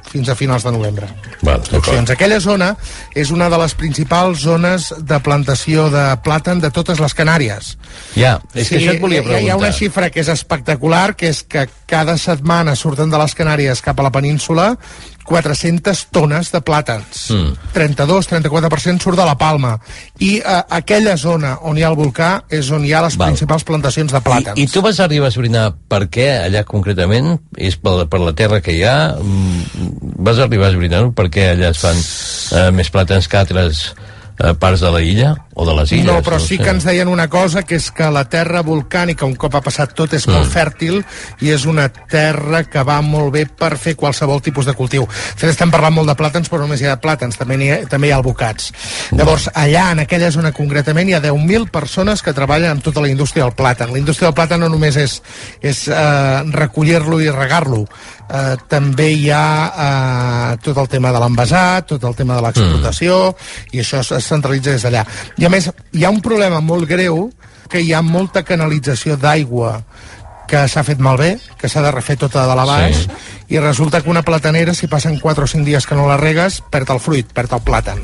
[0.09, 1.07] fins a finals de novembre.
[1.45, 1.61] Val.
[2.09, 2.71] Aquella zona
[3.15, 7.75] és una de les principals zones de plantació de plàtan de totes les Canàries.
[8.17, 9.73] Ja, és que això et volia ha- Hi ha una preguntar.
[9.75, 14.03] xifra que és espectacular, que és que cada setmana surten de les Canàries cap a
[14.03, 14.79] la península
[15.29, 17.27] 400 tones de plàtans.
[17.35, 17.53] Mm.
[17.77, 19.75] 32-34% surt de la Palma.
[20.25, 23.33] I eh, aquella zona on hi ha el volcà és on hi ha les Val.
[23.35, 24.59] principals plantacions de plàtans.
[24.59, 27.35] I, I tu vas arribar a esbrinar per què allà concretament?
[27.57, 28.97] És per, per la terra que hi ha?
[29.21, 29.97] Mm,
[30.29, 33.85] Vas arribar a esbrinar per què allà es fan eh, més plàtans que altres
[34.41, 35.35] eh, parts de la illa?
[35.59, 36.07] O de les illes.
[36.07, 36.63] no, però sí sé.
[36.63, 39.91] que ens deien una cosa, que és que la terra volcànica, un cop ha passat
[39.93, 40.53] tot, és molt Mm.
[40.55, 41.01] fèrtil
[41.43, 45.09] i és una terra que va molt bé per fer qualsevol tipus de cultiu.
[45.11, 48.07] Fet, estem parlant molt de plàtans, però només hi ha plàtans, també, hi ha, també
[48.07, 48.71] hi ha albocats.
[49.11, 53.09] Llavors, allà, en aquella zona concretament, hi ha 10.000 persones que treballen amb tota la
[53.09, 53.91] indústria del plàtan.
[53.91, 55.21] La indústria del plàtan no només és,
[55.61, 57.83] és eh, recollir-lo i regar-lo,
[58.31, 63.35] eh, també hi ha eh, tot el tema de l'envasat, tot el tema de l'explotació,
[63.73, 65.05] i això es centralitza des d'allà.
[65.39, 67.29] I a més, hi ha un problema molt greu,
[67.69, 69.79] que hi ha molta canalització d'aigua
[70.49, 73.17] que s'ha fet malbé, que s'ha de refer tota de la baix, sí.
[73.53, 76.63] i resulta que una platanera, si passen 4 o 5 dies que no la regues,
[76.73, 78.01] perd el fruit, perd el plàtan.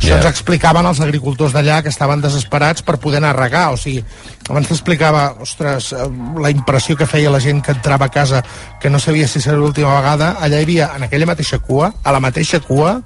[0.00, 0.16] Això Ja.
[0.16, 4.02] ens explicaven els agricultors d'allà que estaven desesperats per poder anar a regar, o sigui,
[4.48, 6.08] abans t'explicava, ostres, eh,
[6.40, 8.42] la impressió que feia la gent que entrava a casa
[8.80, 12.12] que no sabia si seria l'última vegada, allà hi havia, en aquella mateixa cua, a
[12.12, 13.02] la mateixa cua,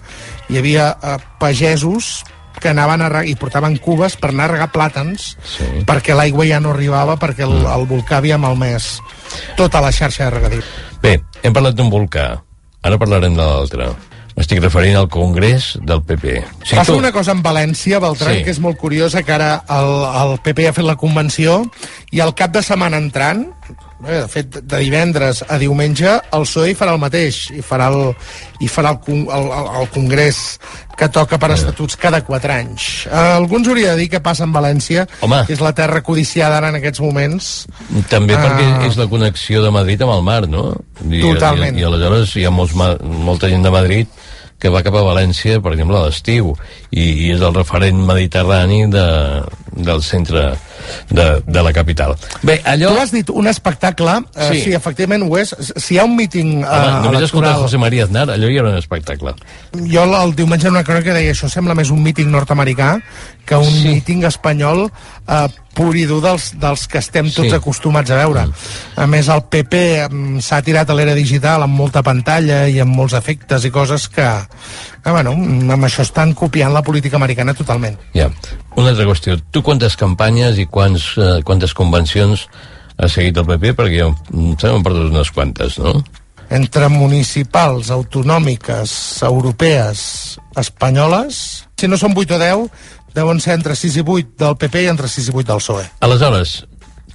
[0.48, 2.24] hi havia eh, pagesos
[2.60, 5.64] que anaven a i portaven cubes per anar a regar plàtans Sí.
[5.86, 9.00] perquè l'aigua ja no arribava perquè el, el volcà havia malmès
[9.56, 10.62] tota la xarxa de regadío.
[11.02, 12.40] Bé, hem parlat d'un volcà.
[12.84, 13.88] Ara parlarem de l'altre.
[14.36, 16.40] M'estic referint al Congrés del PP.
[16.64, 16.98] Sí, Passa tu.
[16.98, 18.42] una cosa amb València, Beltran, Sí.
[18.44, 19.92] que és molt curiosa, que ara el,
[20.32, 21.62] el PP ha fet la convenció
[22.10, 23.46] i al cap de setmana entrant,
[24.06, 27.90] eh, de fet, de divendres a diumenge, el PSOE hi farà el mateix, i farà
[27.92, 28.10] el,
[28.64, 30.40] i farà el, el, el, el Congrés
[30.98, 33.06] que toca per estatuts cada quatre anys.
[33.06, 35.42] Eh, algú hauria de dir què passa amb València, Home.
[35.46, 37.50] que és la terra codiciada ara en aquests moments.
[38.10, 38.86] També perquè Ah.
[38.86, 40.74] és la connexió de Madrid amb el mar, no?
[41.08, 41.76] I, Totalment.
[41.76, 44.06] I, i aleshores hi ha molts, molta gent de Madrid
[44.58, 46.54] que va cap a València, per exemple, a l'estiu,
[46.90, 49.02] i, i és el referent mediterrani de,
[49.76, 50.54] del centre
[51.10, 52.14] de, de la capital.
[52.42, 52.92] Bé, allò...
[52.94, 54.58] Tu has dit un espectacle, eh, Sí.
[54.58, 54.62] sí.
[54.68, 55.54] sí, efectivament ho és.
[55.76, 57.60] Si hi ha un míting eh, Home, només electoral...
[57.64, 59.34] José María Aznar, allò ja era un espectacle.
[59.74, 62.94] Jo el, el diumenge en una crònica deia això sembla més un míting nord-americà
[63.44, 63.88] que un sí.
[63.88, 67.54] míting espanyol eh, pur i dur dels, dels que estem tots Sí.
[67.56, 68.44] acostumats a veure.
[68.96, 72.94] A més, el PP mm, s'ha tirat a l'era digital amb molta pantalla i amb
[72.94, 74.28] molts efectes i coses que,
[75.02, 77.98] que bueno, amb això estan copiant la política americana totalment.
[78.14, 78.30] Ja.
[78.78, 79.36] Una altra qüestió.
[79.50, 82.46] Tu quantes campanyes i quants, eh, quantes convencions
[82.98, 83.72] has seguit el PP?
[83.78, 85.98] Perquè jo em sembla perdut unes quantes, no?
[86.50, 92.68] entre municipals, autonòmiques, europees, espanyoles, si no són 8 o 10,
[93.16, 95.86] deuen ser entre 6 i 8 del PP i entre 6 i 8 del PSOE.
[96.06, 96.54] Aleshores,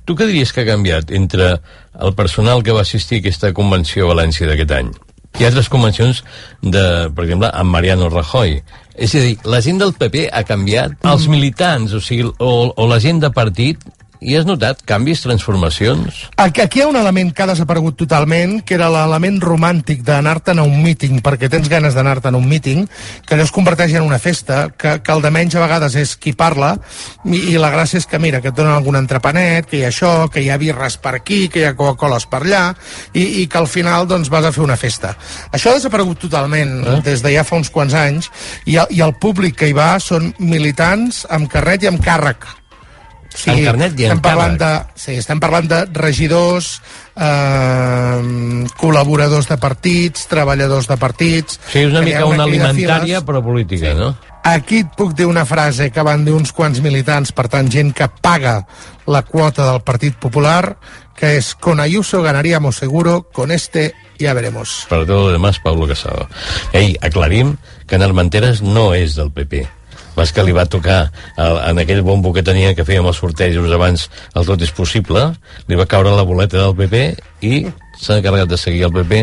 [0.03, 1.53] tu què diries que ha canviat entre
[1.99, 4.91] el personal que va assistir a aquesta convenció a València d'aquest any
[5.39, 6.23] i altres convencions
[6.61, 6.83] de,
[7.13, 8.57] per exemple, amb Mariano Rajoy?
[8.99, 12.87] És a dir, la gent del PP ha canviat, els militants, o sigui, o, o
[12.89, 13.85] la gent de partit,
[14.21, 16.25] i has notat canvis, transformacions?
[16.35, 20.59] Aquí, aquí hi ha un element que ha desaparegut totalment, que era l'element romàntic d'anar-te'n
[20.59, 22.83] a un míting, perquè tens ganes d'anar-te'n a un míting,
[23.25, 26.17] que allò es converteix en una festa, que, que el de menys a vegades és
[26.19, 26.73] qui parla,
[27.23, 29.93] i, i la gràcia és que, mira, que et donen algun entrepanet, que hi ha
[29.93, 32.63] això, que hi ha birres per aquí, que hi ha Coca-Coles per allà,
[33.13, 35.15] i, i que al final doncs, vas a fer una festa.
[35.55, 36.99] Això ha desaparegut totalment eh?
[37.07, 38.27] des de ja fa uns quants anys,
[38.65, 42.43] i, el- i el públic que hi va són militants amb carnet i amb càrrec.
[43.47, 44.87] Amb carnet i estem parlant càrrec.
[44.89, 46.71] de, sí, estem parlant de regidors,
[47.15, 51.59] eh, col·laboradors de partits, treballadors de partits...
[51.71, 54.13] Sí, és una mica una de alimentària, però política, no?
[54.49, 57.91] Aquí et puc dir una frase que van dir uns quants militants, per tant, gent
[57.95, 58.61] que paga
[59.07, 60.77] la quota del Partit Popular,
[61.19, 64.85] que és con Ayuso ganaríamos seguro, con este ya veremos.
[64.89, 66.27] Per todo lo demás, Pablo Casado.
[66.73, 69.67] Ei, aclarim que en Armenteres no és del PP.
[70.19, 71.01] Vas que li va tocar
[71.39, 75.29] el, en aquell bombo que tenia que fèiem els sortejos abans el tot és possible,
[75.69, 77.03] li va caure la boleta del PP
[77.47, 77.61] i
[77.99, 79.19] s'ha encarregat de seguir el PP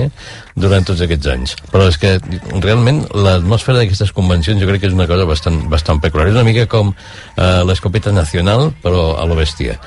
[0.61, 1.55] durant tots aquests anys.
[1.73, 2.17] Però és que
[2.65, 6.29] realment l'atmosfera d'aquestes convencions jo crec que és una cosa bastant, bastant peculiar.
[6.31, 9.79] És una mica com eh, l'escopeta nacional, però a lo bèstia.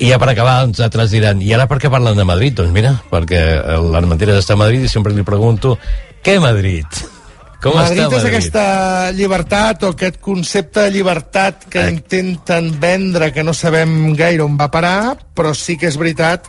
[0.00, 2.56] I ja per acabar, els altres diran, i ara per què parlen de Madrid?
[2.60, 3.44] Doncs mira, perquè
[3.84, 5.76] l'Armenteres està a Madrid i sempre li pregunto,
[6.24, 7.17] què Madrid?
[7.62, 8.28] Com Madrid està és Madrid?
[8.34, 11.90] aquesta llibertat o aquest concepte de llibertat que Eh.
[11.90, 16.46] intenten vendre que no sabem gaire on va parar, però sí que és veritat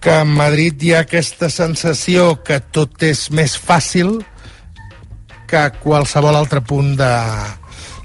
[0.00, 4.22] que a Madrid hi ha aquesta sensació que tot és més fàcil
[5.48, 7.12] que qualsevol altre punt de,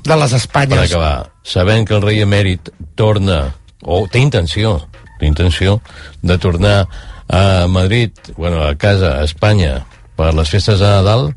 [0.05, 0.91] de les Per Espanyes.
[0.91, 4.87] acabar, sabent que el rei emèrit torna, o té intenció,
[5.19, 5.81] té intenció
[6.21, 6.87] de tornar
[7.27, 11.33] a Madrid, bueno, a casa, a Espanya, per les festes de Nadal,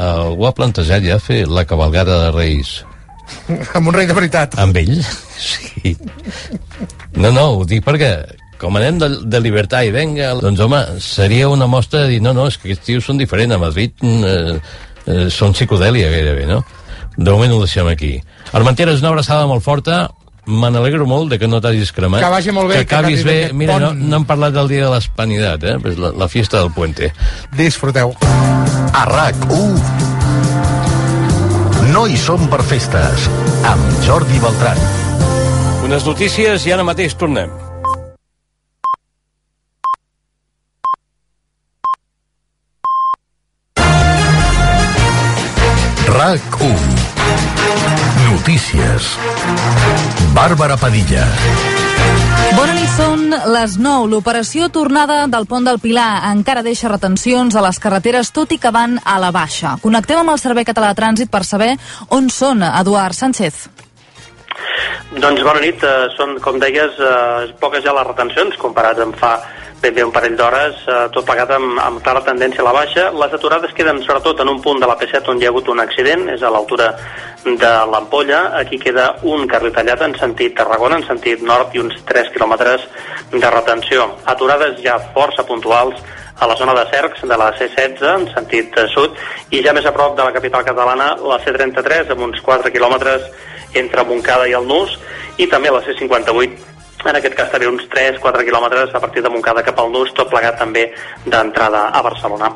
[0.00, 2.80] algú ha plantejat ja fer la cabalgada de Reis
[3.78, 4.58] Amb un rei de veritat.
[4.58, 4.96] amb ell?
[5.40, 5.94] Sí.
[7.16, 8.10] No, no, ho dic perquè
[8.60, 12.34] com anem de, de llibertat i venga, doncs home, seria una mostra de dir, no,
[12.36, 14.58] no, és que aquests tios són diferents, a Madrid mm, eh,
[15.06, 16.60] eh, són psicodèlia gairebé, no?
[17.16, 18.12] De moment ho deixem aquí.
[18.56, 20.02] Armenteres, una abraçada molt forta.
[20.50, 22.20] Me n'alegro molt de que no t'hagis cremat.
[22.24, 23.36] Que vagi molt bé, Que que acabis bé.
[23.44, 24.00] aquest Mira, no, pont.
[24.10, 25.76] no hem parlat del dia de l'Hispanitat, eh?
[25.82, 27.12] Pues la, la fiesta del puente.
[27.56, 28.14] Disfruteu.
[28.92, 29.80] A RAC1
[31.92, 33.28] No hi som per festes
[33.66, 34.78] amb Jordi Beltran.
[35.86, 37.50] Unes notícies i ara mateix tornem.
[46.06, 46.76] RAC1
[48.30, 49.06] Notícies
[50.34, 51.24] Bàrbara Padilla
[52.54, 54.06] Bona nit, són les 9.
[54.12, 58.72] L'operació tornada del pont del Pilar encara deixa retencions a les carreteres, tot i que
[58.74, 59.76] van a la baixa.
[59.82, 61.72] Connectem amb el Servei Català de Trànsit per saber
[62.14, 63.68] on són, Eduard Sánchez.
[65.18, 69.36] Doncs bona nit, eh, són, com deies, eh, poques ja les retencions comparat amb fa
[69.80, 73.06] ben bé un parell d'hores, eh, tot plegat amb, amb clara tendència a la baixa.
[73.16, 75.80] Les aturades queden sobretot en un punt de la P7 on hi ha hagut un
[75.80, 76.90] accident, és a l'altura
[77.44, 78.42] de l'Ampolla.
[78.60, 82.84] Aquí queda un carril tallat en sentit Tarragona, en sentit nord, i uns 3 quilòmetres
[83.32, 84.10] de retenció.
[84.26, 85.96] Aturades ja força puntuals
[86.40, 89.16] a la zona de Cercs de la C16 en sentit eh, sud
[89.50, 93.28] i ja més a prop de la capital catalana la C33 amb uns 4 quilòmetres
[93.76, 94.96] entre Montcada i el Nus
[95.36, 96.69] i també la C58
[97.08, 100.30] en aquest cas també uns 3-4 quilòmetres a partir de Montcada cap al Nus, tot
[100.32, 100.90] plegat també
[101.24, 102.52] d'entrada a Barcelona.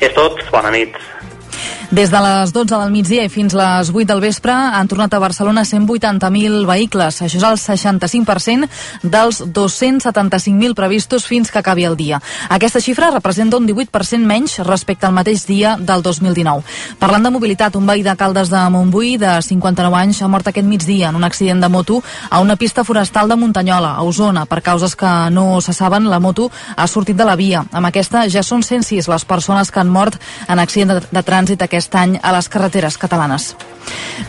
[0.00, 0.96] És tot, bona nit.
[1.94, 5.20] Des de les 12 del migdia i fins les 8 del vespre han tornat a
[5.22, 7.20] Barcelona 180.000 vehicles.
[7.22, 8.66] Això és el 65%
[9.02, 12.18] dels 275.000 previstos fins que acabi el dia.
[12.48, 16.64] Aquesta xifra representa un 18% menys respecte al mateix dia del 2019.
[16.98, 20.66] Parlant de mobilitat, un veí de Caldes de Montbui de 59 anys ha mort aquest
[20.66, 24.46] migdia en un accident de moto a una pista forestal de Muntanyola, a Osona.
[24.46, 27.64] Per causes que no se saben, la moto ha sortit de la via.
[27.70, 31.43] Amb aquesta ja són 106 les persones que han mort en accident de, de trànsit
[31.52, 33.54] aquest any a les carreteres catalanes.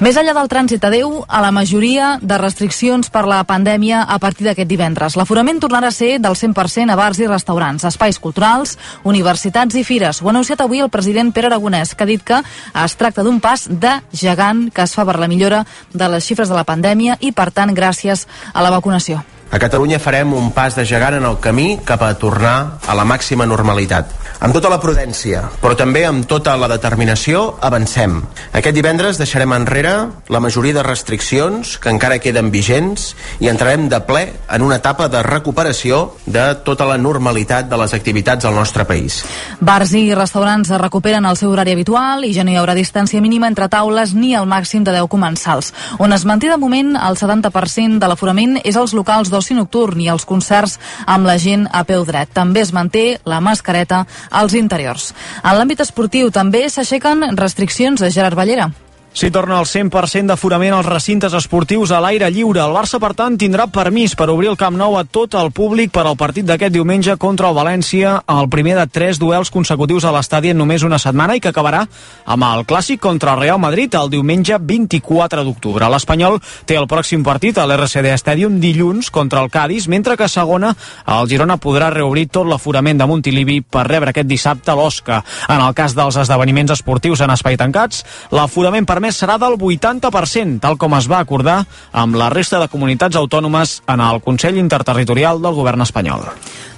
[0.03, 4.47] Més enllà del trànsit adeu a la majoria de restriccions per la pandèmia a partir
[4.47, 5.15] d'aquest divendres.
[5.15, 10.21] L'aforament tornarà a ser del 100% a bars i restaurants, espais culturals, universitats i fires.
[10.21, 13.39] Ho ha anunciat avui el president Pere Aragonès, que ha dit que es tracta d'un
[13.39, 17.17] pas de gegant que es fa per la millora de les xifres de la pandèmia
[17.21, 19.23] i, per tant, gràcies a la vacunació.
[19.55, 23.05] A Catalunya farem un pas de gegant en el camí cap a tornar a la
[23.07, 24.09] màxima normalitat.
[24.43, 28.17] Amb tota la prudència, però també amb tota la determinació, avancem.
[28.51, 29.93] Aquest divendres deixarem enrere
[30.27, 35.07] la majoria de restriccions que encara queden vigents i entrarem de ple en una etapa
[35.07, 39.21] de recuperació de tota la normalitat de les activitats al nostre país.
[39.61, 43.23] Bars i restaurants es recuperen el seu horari habitual i ja no hi haurà distància
[43.23, 45.71] mínima entre taules ni el màxim de 10 comensals.
[45.95, 50.09] On es manté de moment el 70% de l'aforament és als locals d'oci nocturn i
[50.09, 52.31] els concerts amb la gent a peu dret.
[52.33, 55.13] També es manté la mascareta als interiors.
[55.43, 58.71] En l'àmbit esportiu també s'aixequen restriccions a Gerard Ballera.
[59.15, 63.37] Si torna al 100% d'aforament als recintes esportius a l'aire lliure, el Barça, per tant,
[63.39, 66.73] tindrà permís per obrir el Camp Nou a tot el públic per al partit d'aquest
[66.75, 70.99] diumenge contra el València, el primer de tres duels consecutius a l'estadi en només una
[70.99, 71.85] setmana i que acabarà
[72.25, 75.87] amb el clàssic contra el Real Madrid el diumenge 24 d'octubre.
[75.95, 80.33] L'Espanyol té el pròxim partit a l'RCD Stadium dilluns contra el Cádiz, mentre que a
[80.35, 80.73] segona
[81.07, 85.23] el Girona podrà reobrir tot l'aforament de Montilivi per rebre aquest dissabte l'Osca.
[85.47, 88.03] En el cas dels esdeveniments esportius en espai tancats,
[88.35, 93.15] l'aforament permès serà del 80%, tal com es va acordar amb la resta de comunitats
[93.15, 96.23] autònomes en el Consell Interterritorial del Govern espanyol.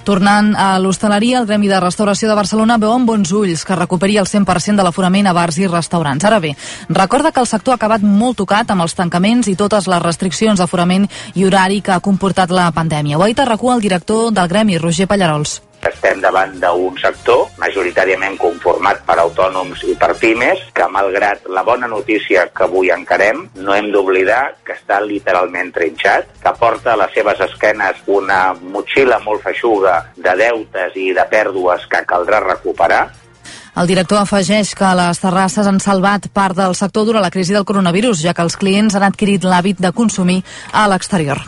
[0.04, 4.18] Tornant a l'hostaleria, el Gremi de Restauració de Barcelona veu amb bons ulls que recuperi
[4.18, 6.24] el 100% de l'aforament a bars i restaurants.
[6.24, 6.54] Ara bé,
[6.88, 10.60] recorda que el sector ha acabat molt tocat amb els tancaments i totes les restriccions
[10.60, 13.16] d'aforament i horari que ha comportat la pandèmia.
[13.16, 15.62] Ho ha dit a RAC1 el director del Gremi, Roger Pallarols.
[15.86, 21.86] Estem davant d'un sector majoritàriament conformat per autònoms i per pimes, que malgrat la bona
[21.86, 27.14] notícia que avui encarem, no hem d'oblidar que està literalment trinxat, que porta a les
[27.14, 33.06] seves esquenes una motxilla molt feixuga de deutes i de pèrdues que caldrà recuperar,
[33.78, 37.66] el director afegeix que les terrasses han salvat part del sector durant la crisi del
[37.68, 40.40] coronavirus, ja que els clients han adquirit l'hàbit de consumir
[40.72, 41.38] a l'exterior.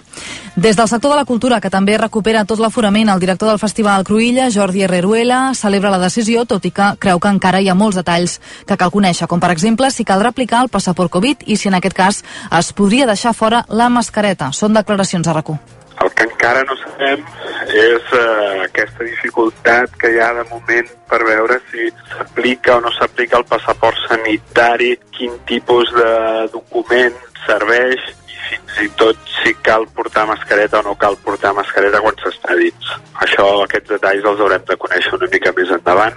[0.55, 4.05] Des del sector de la cultura, que també recupera tot l'aforament, el director del Festival
[4.05, 7.99] Cruïlla, Jordi Herreruela, celebra la decisió, tot i que creu que encara hi ha molts
[7.99, 11.69] detalls que cal conèixer, com per exemple si caldrà aplicar el passaport Covid i si
[11.69, 12.23] en aquest cas
[12.61, 14.53] es podria deixar fora la mascareta.
[14.53, 15.80] Són declaracions a RAC1.
[16.01, 17.24] El que encara no sabem
[17.76, 22.92] és eh, aquesta dificultat que hi ha de moment per veure si s'aplica o no
[22.96, 26.14] s'aplica el passaport sanitari, quin tipus de
[26.55, 32.01] document serveix i fins i tot si cal portar mascareta o no cal portar mascareta
[32.01, 32.96] quan s'està dins.
[33.26, 36.16] Això, aquests detalls els haurem de conèixer una mica més endavant.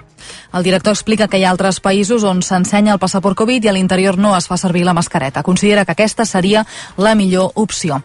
[0.53, 3.73] El director explica que hi ha altres països on s'ensenya el passaport Covid i a
[3.73, 5.43] l'interior no es fa servir la mascareta.
[5.43, 6.65] Considera que aquesta seria
[6.97, 8.01] la millor opció.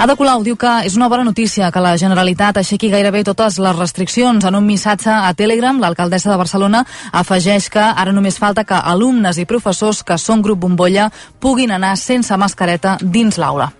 [0.00, 3.76] Ada Colau diu que és una bona notícia que la Generalitat aixequi gairebé totes les
[3.76, 4.44] restriccions.
[4.44, 9.36] En un missatge a Telegram, l'alcaldessa de Barcelona afegeix que ara només falta que alumnes
[9.36, 13.72] i professors que són grup bombolla puguin anar sense mascareta dins l'aula.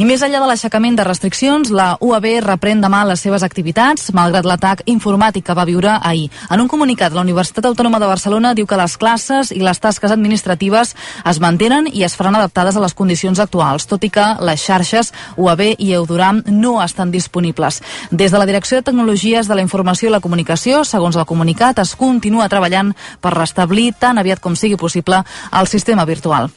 [0.00, 4.46] I més enllà de l'aixecament de restriccions, la UAB reprèn demà les seves activitats, malgrat
[4.48, 6.30] l'atac informàtic que va viure ahir.
[6.48, 10.12] En un comunicat, la Universitat Autònoma de Barcelona diu que les classes i les tasques
[10.14, 10.94] administratives
[11.26, 15.12] es mantenen i es faran adaptades a les condicions actuals, tot i que les xarxes
[15.36, 17.82] UAB i Eudoram no estan disponibles.
[18.10, 21.78] Des de la Direcció de Tecnologies de la Informació i la Comunicació, segons el comunicat,
[21.82, 26.50] es continua treballant per restablir tan aviat com sigui possible el sistema virtual.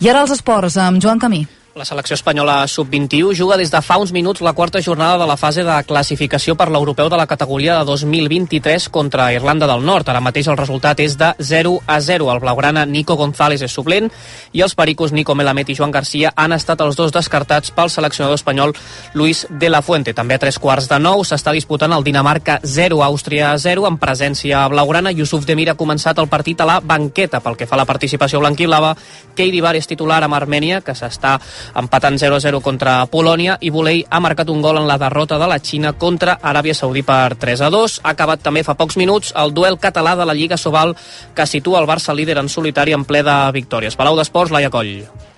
[0.00, 1.46] I ara els esports, amb Joan Camí.
[1.74, 5.38] La selecció espanyola sub-21 juga des de fa uns minuts la quarta jornada de la
[5.40, 10.10] fase de classificació per l'europeu de la categoria de 2023 contra Irlanda del Nord.
[10.12, 12.28] Ara mateix el resultat és de 0 a 0.
[12.28, 14.10] El blaugrana Nico González és suplent
[14.52, 18.36] i els pericos Nico Melamed i Joan Garcia han estat els dos descartats pel seleccionador
[18.36, 18.76] espanyol
[19.14, 20.12] Luis de la Fuente.
[20.12, 24.68] També a tres quarts de nou s'està disputant el Dinamarca 0 Àustria 0 en presència
[24.68, 25.14] blaugrana.
[25.16, 28.44] Yusuf Demir ha començat el partit a la banqueta pel que fa a la participació
[28.44, 28.92] blanquiblava.
[29.34, 31.38] Keidi Bar és titular amb Armènia que s'està
[31.78, 35.58] empatant 0-0 contra Polònia i Volei ha marcat un gol en la derrota de la
[35.58, 38.00] Xina contra Aràbia Saudí per 3-2.
[38.02, 40.96] Ha acabat també fa pocs minuts el duel català de la Lliga Sobal
[41.34, 43.96] que situa el Barça líder en solitari en ple de victòries.
[43.96, 45.31] Palau d'Esports, Laia Coll.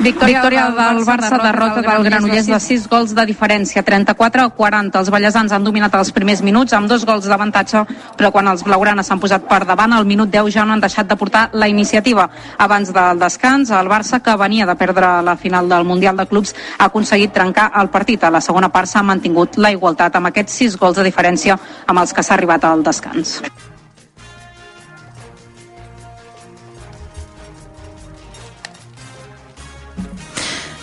[0.00, 4.98] Victòria, Victòria del Barça, derrota del Granollers de 6 gols de diferència, 34 a 40.
[4.98, 7.82] Els ballesans han dominat els primers minuts amb dos gols d'avantatge,
[8.16, 11.10] però quan els blaugranes s'han posat per davant, al minut 10 ja no han deixat
[11.10, 12.30] de portar la iniciativa.
[12.56, 16.54] Abans del descans, el Barça, que venia de perdre la final del Mundial de Clubs,
[16.78, 18.24] ha aconseguit trencar el partit.
[18.24, 22.00] A la segona part s'ha mantingut la igualtat amb aquests 6 gols de diferència amb
[22.00, 23.42] els que s'ha arribat al descans.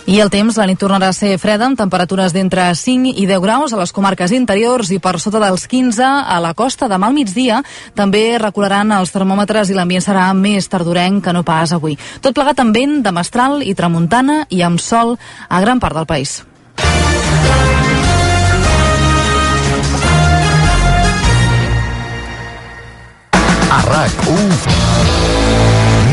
[0.08, 3.42] I el temps, la nit tornarà a ser freda amb temperatures d'entre 5 i 10
[3.44, 6.88] graus a les comarques interiors i per sota dels 15 a la costa.
[6.88, 7.58] Demà al migdia
[7.92, 11.98] també recularan els termòmetres i l'ambient serà més tardorenc que no pas avui.
[12.24, 16.08] Tot plegat amb vent de mestral i tramuntana i amb sol a gran part del
[16.08, 16.40] país.
[23.68, 24.56] A RAC1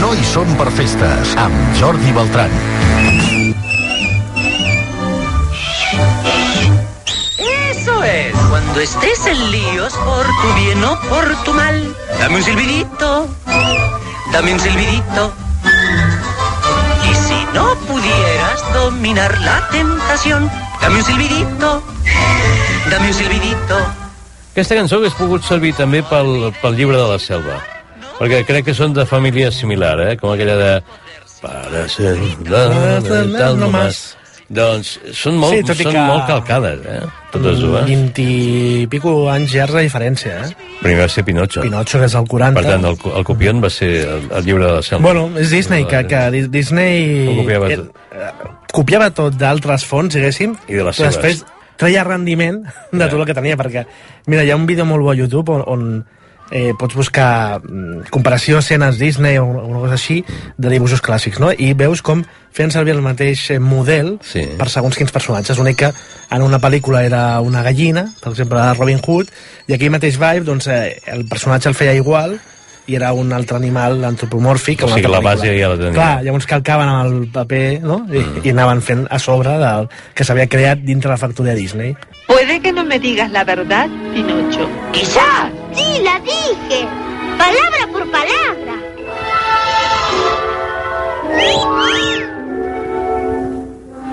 [0.03, 2.51] No hi són per festes amb Jordi Beltran.
[8.05, 13.27] Es, cuando estés en líos por tu bien o por tu mal, dame un silbidito,
[14.31, 15.33] dame un silbidito.
[17.03, 20.49] Y si no pudieras dominar la tentación,
[20.81, 21.83] dame un silbidito,
[22.89, 23.77] dame un silbidito.
[24.51, 27.57] Aquesta cançó hagués pogut servir també pel, pel llibre de la selva,
[28.19, 30.13] perquè crec que són de família similar, eh?
[30.17, 30.69] com aquella de...
[31.41, 32.15] Para ser
[33.37, 34.15] tal nomás.
[34.47, 36.99] Doncs són molt, Sí, tot són que- molt calcades, eh?
[37.31, 37.85] Totes dues.
[37.87, 40.51] 20 i pico anys ja és la diferència, eh?
[40.83, 41.61] Primer va ser Pinocho.
[41.65, 42.61] Pinocho, que és el 40.
[42.61, 45.01] Per tant, el, el copion va ser el, el llibre de la selva.
[45.11, 47.27] Bueno, és Disney, que, que Di- Disney...
[47.27, 48.31] Ho copiava eh, eh,
[48.71, 51.15] copiava tot d'altres fonts, diguéssim, I de les seves.
[51.17, 51.43] després
[51.75, 53.85] treia rendiment de tot el que tenia, perquè,
[54.27, 56.05] mira, hi ha un vídeo molt bo a YouTube on, on
[56.51, 60.21] eh, pots buscar mm, comparació escenes Disney o una cosa així
[60.57, 61.51] de dibuixos clàssics, no?
[61.51, 62.23] I veus com
[62.55, 64.45] feien servir el mateix eh, model Sí.
[64.57, 65.57] per segons quins personatges.
[65.57, 65.91] L'únic que
[66.31, 69.31] en una pel·lícula era una gallina, per exemple, la de Robin Hood,
[69.67, 72.39] i aquí mateix vibe, doncs, eh, el personatge el feia igual,
[72.87, 74.83] i era un altre animal antropomòrfic.
[74.85, 75.93] O sigui, la base ja la tenia.
[75.95, 78.03] Clar, llavors calcaven amb el paper, no?
[78.11, 78.43] I, mm.
[78.45, 81.95] i anaven fent a sobre del que s'havia creat dintre la factoria Disney.
[82.27, 84.69] Puede que no me digas la verdad, Pinocho.
[84.91, 85.49] ¡Quizá!
[85.75, 86.87] Sí, la dije.
[87.37, 88.75] Palabra por palabra.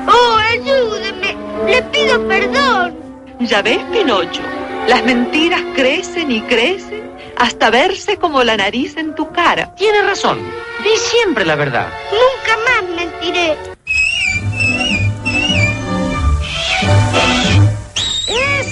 [0.07, 1.37] Oh, ayúdeme.
[1.67, 2.97] Le pido perdón.
[3.41, 4.43] Ya ves, Pinocho.
[4.89, 9.75] Las mentiras crecen y crecen hasta verse como la nariz en tu cara.
[9.75, 10.39] Tiene razón.
[10.83, 11.89] Di siempre la verdad.
[12.11, 13.57] Nunca más mentiré.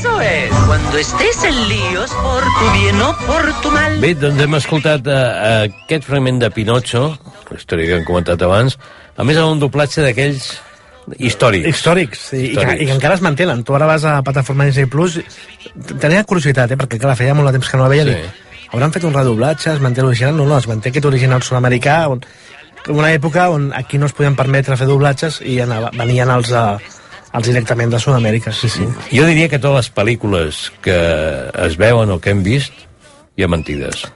[0.01, 3.99] Eso es, cuando estés en líos por tu bien o por tu mal.
[4.01, 5.17] Bé, doncs hem escoltat uh,
[5.67, 7.03] aquest fragment de Pinocho,
[7.51, 8.79] la història que hem comentat abans,
[9.21, 10.47] a més amb un doblatge d'aquells
[11.19, 11.69] històrics.
[11.69, 12.81] Històrics, i, i, que, Històrics.
[12.81, 13.61] i que encara es mantenen.
[13.69, 15.19] Tu ara vas a plataforma Disney Plus,
[16.01, 16.79] tenia curiositat, eh?
[16.81, 18.15] perquè clar, feia molt de temps que no la veia, Sí.
[18.17, 18.71] sí.
[18.73, 20.33] hauran fet un redoblatge, es manté l'original?
[20.41, 22.25] No, no, es manté aquest original sud-americà, on,
[22.89, 26.79] una època on aquí no es podien permetre fer doblatges i anava, venien els, uh,
[27.33, 28.87] els directament de Sud-amèrica, sí, sí.
[29.13, 30.97] Jo diria que totes les pel·lícules que
[31.67, 32.73] es veuen o que hem vist
[33.37, 34.07] hi ha mentides.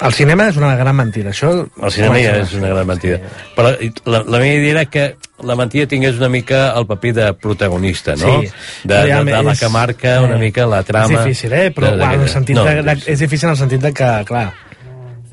[0.00, 1.50] El cinema és una gran mentida, això...
[1.82, 3.18] El cinema ja és una gran mentida.
[3.56, 3.72] Però
[4.06, 8.14] la, la meva idea era que la mentida tingués una mica el paper de protagonista,
[8.16, 8.40] no?
[8.40, 8.48] Sí.
[8.84, 11.12] de, de, Ja, de, la que marca una eh, mica la trama.
[11.18, 11.70] És difícil, eh?
[11.74, 13.80] Però de- de, en el de- sentit no, de, de, és difícil en el sentit
[13.82, 14.46] de que, clar,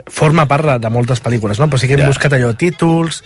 [0.07, 1.69] forma part de, de moltes pel·lícules, no?
[1.69, 2.07] Però sí que hem Ja.
[2.11, 3.21] buscat allò, títols,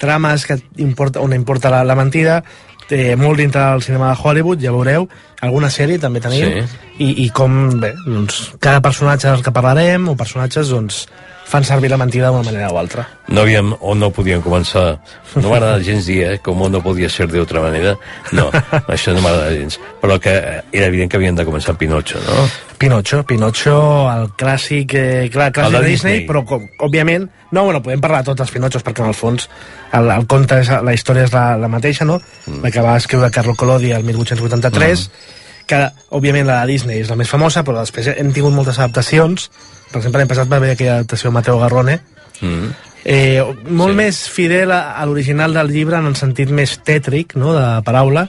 [0.00, 2.42] trames que importa, on importa la, la mentida,
[2.90, 5.06] té molt dintre del cinema de Hollywood, ja veureu,
[5.46, 6.78] alguna sèrie també tenim, Sí.
[7.06, 11.04] i, i com, bé, doncs, cada personatge del que parlarem, o personatges, doncs,
[11.50, 13.06] fan servir la mentida d'una manera o altra.
[13.28, 15.00] no havíem, o no podíem començar
[15.34, 17.96] no m'agrada gens dir, eh, com no podia ser d'altra manera
[18.32, 18.48] no,
[18.86, 22.48] això no m'agrada gens però que eh, era evident que havien de començar Pinocho no?
[22.80, 23.74] Pinocho, Pinocho,
[24.08, 26.28] el clàssic, eh, clar, clàssic El de de Disney, Disney.
[26.30, 29.50] però com, òbviament, no, bueno, podem parlar de tots els Pinochos, perquè en el fons
[29.92, 32.16] el, el conte, és, la història és la, la mateixa, no?
[32.46, 32.62] Mm.
[32.64, 35.66] La que va escriure Carlo Collodi el 1883, mm.
[35.68, 35.82] que,
[36.16, 39.50] òbviament, la de Disney és la més famosa, però després hem tingut moltes adaptacions.
[39.90, 42.00] Per exemple, l'any passat va haver aquella adaptació de Mateo Garrone,
[42.40, 42.68] Mm.
[43.04, 43.96] eh, molt sí.
[43.98, 48.22] més fidel a, a l'original del llibre en el sentit més tètric no, de paraula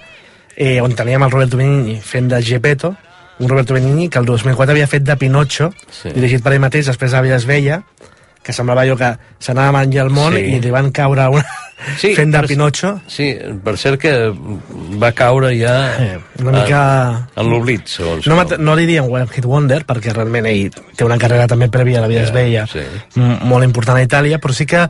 [0.57, 2.91] eh, on teníem el Roberto Benigni fent de Gepetto
[3.39, 6.11] un Roberto Benigni que el 2004 havia fet de Pinocho Sí.
[6.11, 7.81] dirigit per ell mateix, després es veia
[8.43, 10.55] que semblava allò que s'anava a menjar el món Sí.
[10.55, 11.45] i li van caure una...
[11.97, 13.31] Sí, fent de per- Pinocho Sí,
[13.65, 14.11] per cert que
[15.01, 16.81] va caure ja Eh, una mica...
[17.35, 18.27] en l'oblit, segons.
[18.29, 21.97] no, no li diem One Hit Wonder perquè realment ell té una carrera també prèvia
[21.97, 22.83] a la vida Ja, es veia sí.
[23.17, 24.83] molt important a Itàlia però sí que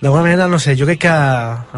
[0.00, 1.14] d'alguna manera, no sé, jo crec que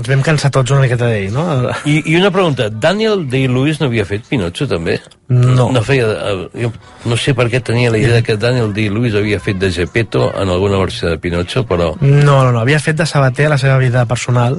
[0.01, 1.45] ens vam cansar tots una miqueta d'ell, no?
[1.89, 4.99] I, I una pregunta, Daniel Day-Lewis no havia fet Pinocho, també?
[5.31, 5.69] No.
[5.71, 6.07] No feia...
[6.11, 6.73] eh, Jo
[7.07, 10.51] no sé per què tenia la idea que Daniel Day-Lewis havia fet de Gepetto en
[10.53, 11.95] alguna versió de Pinocho, però...
[12.03, 14.59] No, no, no, havia fet de sabater a la seva vida personal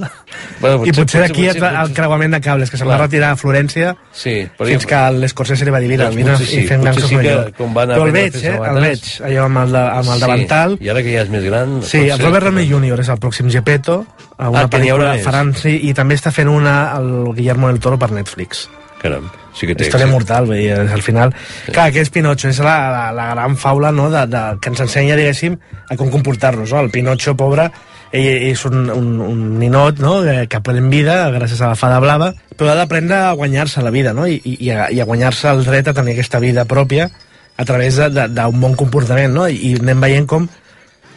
[0.62, 3.38] Bueno, i potser d'aquí potser- el, el creuament de cables, que se'n va retirar a
[3.38, 6.70] Florència Sí, però fins que l'Escorsese li va dir, mira, Doncs vine potser sí, i
[6.72, 7.68] fem potser gansos sí que jo.
[7.68, 10.76] anar Però el fent veig, eh, el veig, allò amb el, de, amb el davantal.
[10.80, 11.78] Sí, i ara que ja és més gran...
[11.91, 13.03] Sí, el Robert Romney Jr.
[13.05, 14.06] és el pròxim Gepetto,
[14.38, 17.99] a una Ah, pel·lícula faran, sí, i també està fent una el Guillermo del Toro
[17.99, 18.68] per Netflix.
[19.02, 20.14] Caram, sí que té Història èxit.
[20.14, 21.32] mortal, dir, al final...
[21.66, 21.72] Sí.
[21.74, 24.80] Clar, que és Pinocho, és la, la, la gran faula no, de, de, que ens
[24.86, 25.56] ensenya, diguéssim,
[25.89, 26.70] a com comportar-nos.
[26.72, 26.82] No?
[26.86, 27.66] El Pinocho, pobre,
[28.12, 30.20] ell, és un, un, un ninot no?
[30.47, 34.14] que, pren vida gràcies a la fada blava, però ha d'aprendre a guanyar-se la vida
[34.14, 34.28] no?
[34.30, 37.10] I, i, i a, i a guanyar-se el dret a tenir aquesta vida pròpia
[37.58, 39.47] a través de- de- d'un bon comportament, no?
[39.49, 40.45] I anem veient com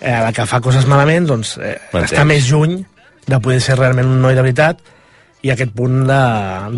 [0.04, 2.82] eh, la que fa coses malament doncs, eh, està més lluny
[3.24, 4.82] de poder ser realment un noi de veritat
[5.44, 6.20] i aquest punt de,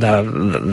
[0.03, 0.13] de,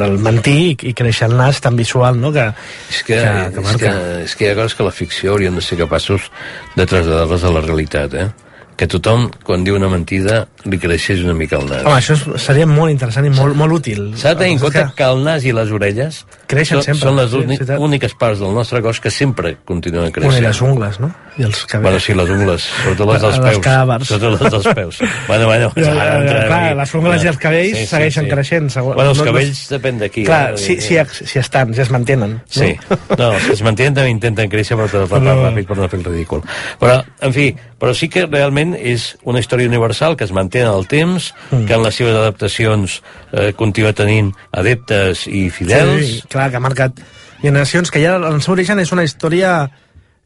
[0.01, 2.31] del mentir i, i créixer el nas tan visual no?
[2.33, 2.47] que,
[2.89, 3.91] És que, que, que és, que, marca.
[4.23, 6.31] és que hi ha coses que la ficció haurien de ser capaços
[6.77, 8.29] de traslladar-les a la realitat, eh?
[8.75, 11.83] Que tothom, quan diu una mentida, li creixés una mica el nas.
[11.85, 14.07] Home, això seria molt interessant i molt, molt útil.
[14.17, 17.09] S'ha de tenir en que compte que el nas i les orelles Creixen són, sempre,
[17.09, 20.19] són les sí, sí, úniques parts del nostre cos que sempre continuen que...
[20.21, 20.47] Bueno, i creixent.
[20.47, 21.11] les ungles, no?
[21.37, 21.83] I els cabells.
[21.85, 23.63] Bueno, sí, les ungles, sobretot les dels Les peus.
[23.65, 24.07] cadàvers.
[24.09, 24.99] Sobretot les dels peus.
[25.27, 29.09] Bueno, bueno, Ja, ja, entrem clar, les ungles i els cabells segueixen creixent, segur- Bueno,
[29.13, 30.25] els no- no- cabells depèn d'aquí.
[30.29, 30.57] Clar, eh?
[30.57, 32.39] si, si, si estan, si es mantenen.
[32.49, 32.73] Sí,
[33.17, 35.99] no, els que es mantenen també intenten créixer però tot Però- ràpid per no fer
[36.01, 36.41] el ridícul.
[36.81, 37.49] Però, en fi,
[37.83, 41.65] però sí que realment és una història universal que es manté en el temps, Mm.
[41.67, 43.01] que en les seves adaptacions
[43.33, 46.05] eh, continua tenint adeptes i fidels.
[46.07, 47.01] Sí, clar, que ha marcat
[47.41, 49.69] generacions, que ja en seu origen és una història,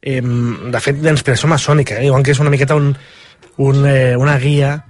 [0.04, 2.06] eh, de fet, d'inspiració maçònica, eh?
[2.12, 2.92] igual que és una miqueta un,
[3.58, 4.84] un, eh, una guia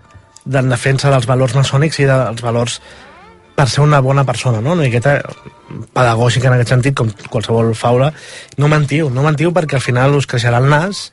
[0.51, 2.81] en defensa dels valors maçònics i dels valors
[3.55, 4.73] per ser una bona persona, no?
[4.73, 5.21] Una miqueta
[5.95, 8.11] pedagògica en aquest sentit, com qualsevol faula.
[8.57, 11.07] No mentiu, no mentiu perquè al final us creixerà el nas,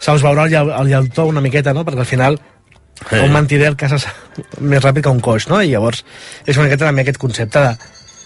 [0.00, 1.84] se us veurà el, el llautó una miqueta, no?
[1.84, 2.40] Perquè al final
[3.10, 3.22] Eh.
[3.24, 3.96] un mentider el caça
[4.60, 5.62] més ràpid que un coix, no?
[5.64, 6.02] I llavors
[6.44, 7.70] és una miqueta també aquest concepte de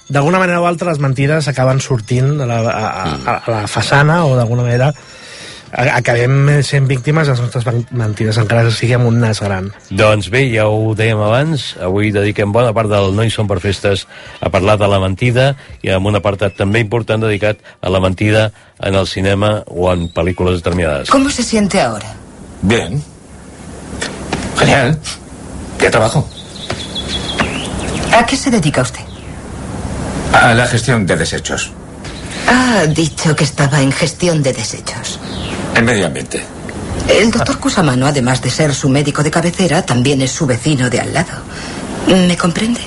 [0.09, 4.25] d'alguna manera o altra les mentides acaben sortint a la, a, a, a la façana
[4.27, 4.89] o d'alguna manera
[5.75, 10.45] acabem sent víctimes de les nostres mentides encara que siguem un nas gran Doncs bé,
[10.53, 14.07] ja ho dèiem abans, avui dediquem bona part del No hi som per festes
[14.41, 18.51] a parlar de la mentida i amb un apartat també important dedicat a la mentida
[18.81, 21.11] en el cinema o en pel·lícules determinades.
[21.11, 22.15] ¿Cómo se siente ahora?
[22.63, 23.03] Bien.
[24.59, 24.99] Genial.
[25.81, 26.29] Ya trabajo.
[28.13, 29.03] ¿A qué se dedica usted?
[30.33, 31.73] A la gestión de desechos.
[32.47, 35.19] Ha dicho que estaba en gestión de desechos.
[35.75, 36.45] En medio ambiente.
[37.09, 41.01] El doctor Cusamano, además de ser su médico de cabecera, también es su vecino de
[41.01, 41.33] al lado.
[42.07, 42.81] ¿Me comprende?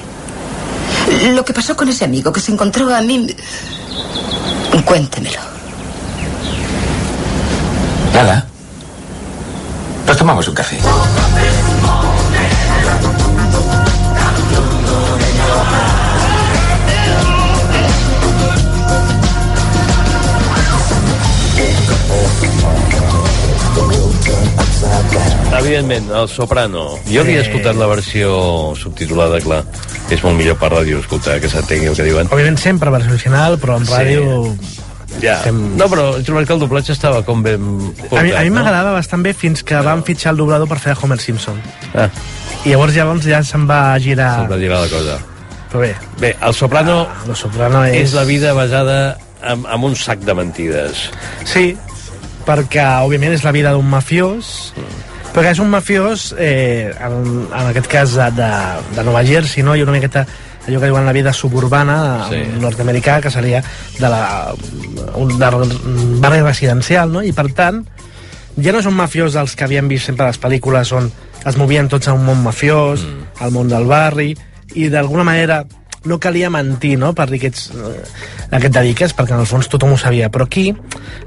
[1.33, 3.35] Lo que pasó con ese amigo que se encontró a mí...
[4.85, 5.39] Cuéntemelo.
[8.13, 8.47] Nada.
[10.05, 10.77] Nos tomamos un café.
[25.59, 26.97] Evidentment, el Soprano.
[27.11, 27.47] Jo havia Sí.
[27.49, 29.63] escoltat la versió subtitulada, clar.
[30.09, 32.27] És molt millor per ràdio escoltar, que s'entengui el que diuen.
[32.31, 33.93] Òbviament sempre versió original, però en Sí.
[33.93, 34.57] ràdio...
[35.21, 35.41] Ja.
[35.51, 37.55] No, però he trobat que el doblatge estava com ben
[38.11, 38.55] A mi, a mi no?
[38.55, 41.59] m'agradava bastant bé fins que van fitxar el doblador per fer Homer Simpson.
[41.95, 42.09] Ah.
[42.65, 44.41] I llavors llavors ja se'n va girar...
[44.41, 45.17] Se'n va girar la cosa.
[45.71, 45.95] Però bé.
[46.19, 47.95] Bé, el Soprano, el Soprano és...
[48.09, 51.09] és la vida basada en, en un sac de mentides.
[51.45, 51.75] Sí,
[52.45, 54.85] perquè òbviament és la vida d'un mafiós, però
[55.43, 58.47] que és un mafiós, eh, en, en aquest cas de,
[58.95, 59.75] de, Nova Jersey, no?
[59.75, 60.25] i una miqueta
[60.67, 62.41] allò que diuen la vida suburbana Sí.
[62.43, 62.59] sí.
[62.59, 63.61] nord-americà, que seria
[63.99, 64.53] de la,
[65.15, 67.23] un, de un barri residencial, no?
[67.23, 67.83] i per tant,
[68.57, 71.11] ja no és un mafiós dels que havíem vist sempre a les pel·lícules on
[71.47, 73.43] es movien tots a un món mafiós, mm.
[73.45, 74.33] al món del barri,
[74.75, 75.63] i d'alguna manera
[76.07, 78.03] no calia mentir, no?, per dir que ets, eh,
[78.49, 80.31] a què et dediques, perquè en el fons tothom ho sabia.
[80.33, 80.71] Però aquí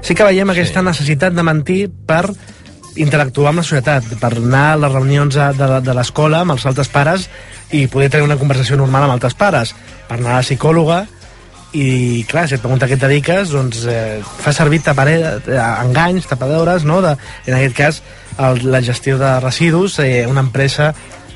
[0.01, 2.25] sí que veiem aquesta necessitat de mentir per
[2.99, 6.65] interactuar amb la societat, per anar a les reunions de, de, de l'escola amb els
[6.67, 7.29] altres pares
[7.71, 9.73] i poder tenir una conversació normal amb altres pares,
[10.09, 11.05] per anar a la psicòloga
[11.71, 16.27] i clar, si et pregunta què et dediques doncs eh, fa servir tapare, eh, enganys,
[16.27, 16.99] tapadores no?
[17.03, 17.15] de,
[17.47, 18.01] en aquest cas
[18.37, 20.91] el, la gestió de residus eh, una empresa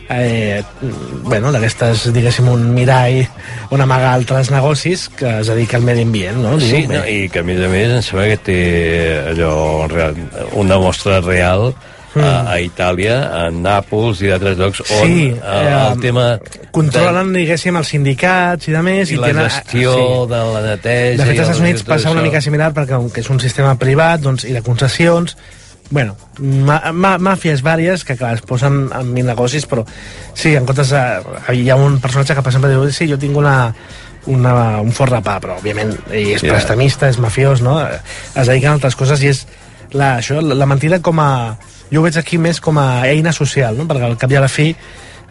[0.10, 0.62] eh,
[1.24, 3.24] bueno, d'aquestes, diguéssim, un mirall
[3.72, 6.60] on amaga altres negocis que es dedica al medi ambient, no?
[6.60, 8.60] Sí, no, i que a més a més em sembla que té
[9.34, 9.88] allò
[10.54, 11.74] una mostra real
[12.16, 12.24] Mm.
[12.24, 16.40] a, a Itàlia, a Nàpols i d'altres llocs on Sí, eh, el eh, tema
[16.72, 19.12] controlen, diguéssim, els sindicats i de més.
[19.12, 19.92] i la tenen- gestió
[20.26, 21.18] de la neteja...
[21.20, 23.30] De fet, i als Estats el- Units passa una mica similar perquè com que és
[23.30, 25.36] un sistema privat doncs, i de concessions
[25.92, 29.84] bueno, màfies vàries que clar, es posen en mil negocis però
[30.34, 31.04] sí, en comptes de,
[31.54, 33.74] hi ha un personatge que per exemple diu sí, jo tinc una,
[34.26, 36.56] una, un forn de pa però òbviament ell és Ja.
[36.56, 37.78] prestamista, és mafiós no?
[37.86, 39.46] es dediquen a altres coses i és
[39.94, 41.58] la, això, la, la mentida com a
[41.92, 43.86] jo ho veig aquí més com a eina social no?
[43.86, 44.72] perquè al cap i a la fi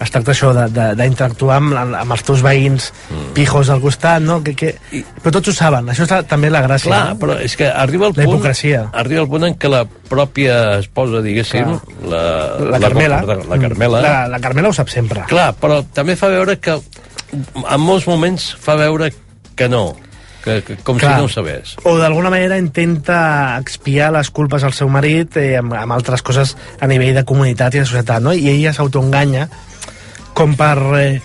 [0.00, 3.32] es tracta això d'interactuar amb, amb els teus veïns mm.
[3.36, 4.40] pijos al costat, no?
[4.44, 4.74] Que, que...
[5.22, 6.90] Però tots ho saben, això és la- també la gràcia.
[6.90, 7.18] Clar, no?
[7.22, 8.34] però és que arriba el La punt...
[8.38, 8.84] hipocresia.
[9.04, 11.76] Arriba el punt en què la pròpia esposa, diguéssim,
[12.10, 12.22] la,
[12.74, 13.22] La Carmela.
[13.26, 14.00] La, la Carmela...
[14.04, 15.26] La, la Carmela ho sap sempre.
[15.30, 16.78] Clar, però també fa veure que
[17.34, 19.10] en molts moments fa veure
[19.54, 19.94] que no,
[20.44, 21.14] que, que com Clar.
[21.14, 21.76] si no ho sabés.
[21.88, 26.54] O d'alguna manera intenta expiar les culpes al seu marit eh, amb, amb altres coses
[26.80, 28.34] a nivell de comunitat i de societat, no?
[28.36, 29.48] I ella s'autoenganya
[30.34, 30.76] com per...
[30.98, 31.20] Eh,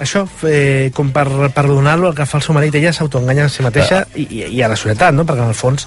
[0.00, 3.62] això, eh, com per perdonar-lo el que fa el seu marit, ella s'autoenganya a si
[3.62, 5.26] mateixa i, i, i a la societat, no?
[5.28, 5.86] Perquè en el fons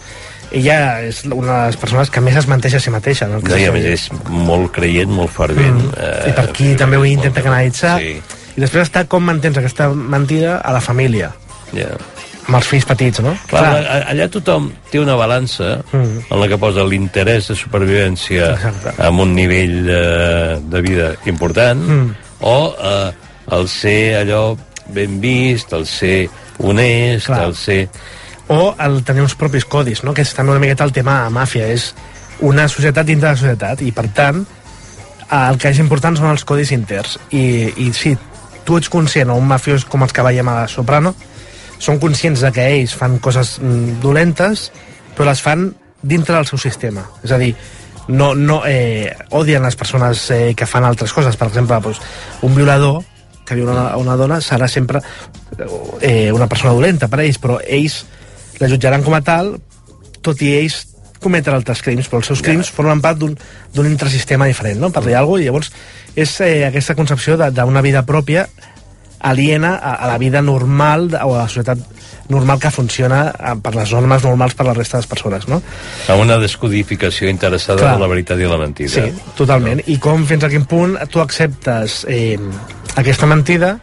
[0.53, 3.25] ella és una de les persones que més es menteix a si mateixa.
[3.27, 3.39] No?
[3.41, 5.79] No, I a més és molt creient, molt fervent.
[5.81, 5.95] Mm.
[5.97, 7.95] Eh, I per aquí també ho intenta canalitzar.
[8.03, 8.19] Sí.
[8.53, 11.31] I després està com mantens aquesta mentida a la família,
[11.73, 11.87] Ja.
[12.45, 13.31] amb els fills petits, no?
[13.49, 14.03] Clar, Clar.
[14.11, 16.19] allà tothom té una balança Mm.
[16.29, 18.93] en la que posa l'interès de supervivència Exacte.
[19.01, 22.11] amb un nivell eh, de vida important Mm.
[22.43, 23.11] O eh,
[23.55, 24.57] el ser allò
[24.93, 26.29] ben vist, el ser
[26.59, 27.45] honest, Clar.
[27.47, 27.89] el ser...
[28.47, 30.13] o el tenir uns propis codis, no?
[30.13, 31.93] que és també una miqueta el tema de màfia, és
[32.43, 34.43] una societat dintre de la societat, i per tant
[35.33, 37.15] el que és important són els codis interns.
[37.31, 38.13] I, i si
[38.67, 41.13] tu ets conscient, o un mafiós com els que veiem a la Soprano,
[41.83, 44.69] són conscients de que ells fan coses mm, dolentes,
[45.15, 45.69] però les fan
[46.03, 47.05] dintre del seu sistema.
[47.23, 47.53] És a dir,
[48.07, 51.37] no, no eh, odien les persones eh, que fan altres coses.
[51.39, 52.01] Per exemple, doncs,
[52.43, 53.03] un violador
[53.43, 55.01] que viu una, una dona serà sempre
[56.01, 58.03] eh, una persona dolenta per a ells, però ells
[58.61, 59.55] la jutjaran com a tal,
[60.23, 60.83] tot i ells
[61.23, 64.91] cometre altres crims, però els seus crims formen part d'un intrasistema diferent, no?
[64.91, 65.71] per dir alguna cosa, i llavors
[66.19, 68.47] és eh, aquesta concepció d'una vida pròpia
[69.23, 71.79] aliena a, a la vida normal o a la societat
[72.29, 75.61] normal que funciona eh, per les normes normals per la resta de les persones, no?
[76.11, 77.95] amb una descodificació interessada Clar.
[77.97, 78.93] de la veritat i la mentida.
[78.93, 79.83] Sí, totalment.
[79.87, 82.37] I com, fins a quin punt tu acceptes eh,
[82.99, 83.77] aquesta mentida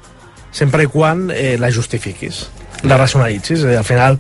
[0.53, 2.45] sempre i quan eh, la justifiquis,
[2.82, 3.64] la racionalitzis.
[3.64, 4.18] Eh, al final,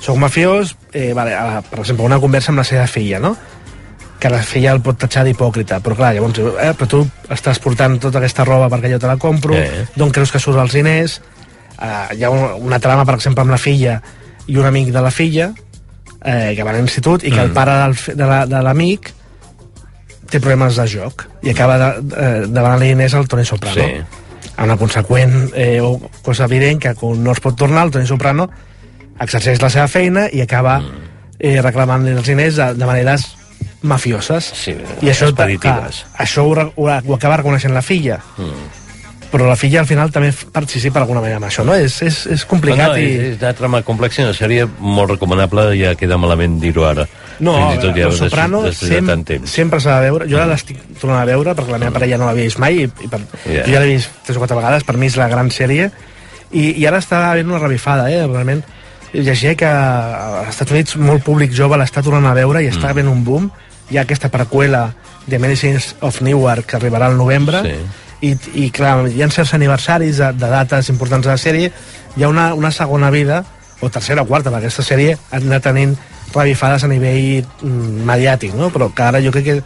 [0.00, 3.34] soc mafiós, eh, vale, a per exemple, una conversa amb la seva filla, no?
[4.24, 7.98] Que la filla el pot tatxar d'hipòcrita, però clar, llavors, eh, però tu estàs portant
[8.00, 9.84] tota aquesta roba perquè jo te la compro, Eh.
[9.94, 11.18] d'on creus que surts els diners,
[11.76, 13.98] eh, hi ha una, una trama, per exemple, amb la filla
[14.46, 15.50] i un amic de la filla,
[16.24, 17.54] eh, que van a l'institut, i que el Mm.
[17.54, 19.12] pare del, de la- de l'amic
[20.30, 23.74] té problemes de joc i acaba de, eh, demanant-li diners al Toni Soprano.
[23.76, 24.00] Sí.
[24.56, 28.06] Amb una conseqüent eh, o cosa evident que quan no es pot tornar, el Toni
[28.06, 28.48] Soprano
[29.20, 31.02] exerceix la seva feina i acaba Mm.
[31.40, 33.34] eh, reclamant-li els diners de, de maneres
[33.84, 34.48] mafioses.
[34.56, 34.72] Sí,
[35.04, 36.02] I això, expeditives.
[36.04, 38.20] clar, això ho, ho, ho acaba reconeixent la filla.
[38.38, 38.72] Mm.
[39.34, 41.74] però la filla al final també participa d'alguna manera amb això, no?
[41.74, 43.06] És, és, és complicat no, no, i...
[43.18, 47.02] és, és una trama complexa i una sèrie molt recomanable, ja queda malament dir-ho ara.
[47.42, 49.50] No, Fins i tot ja Los Soprano després de sem tant temps.
[49.50, 50.28] sempre s'ha de veure.
[50.30, 52.86] Jo ara l'estic tornant a veure perquè la meva parella no l'havia vist mai i,
[52.86, 53.20] i per,
[53.50, 53.64] Ja.
[53.66, 55.90] jo ja l'he vist tres o quatre vegades, per mi és la gran sèrie
[56.52, 58.22] i, i ara està havent una revifada, eh?
[58.28, 58.62] Realment
[59.14, 63.10] llegia que als Estats Units molt públic jove l'està tornant a veure i està havent
[63.10, 63.50] un boom.
[63.90, 64.94] Hi ha aquesta preqüela
[65.26, 67.76] de Medicines of Newark que arribarà al novembre Sí.
[68.24, 68.32] i,
[68.66, 71.72] i clar, hi ha certs aniversaris de, de dates importants de la sèrie
[72.16, 73.44] hi ha una, una segona vida
[73.80, 75.96] o tercera o quarta, perquè aquesta sèrie ha anat tenint
[76.34, 78.70] revifades a nivell mm, mediàtic, no?
[78.72, 79.56] però que ara jo crec que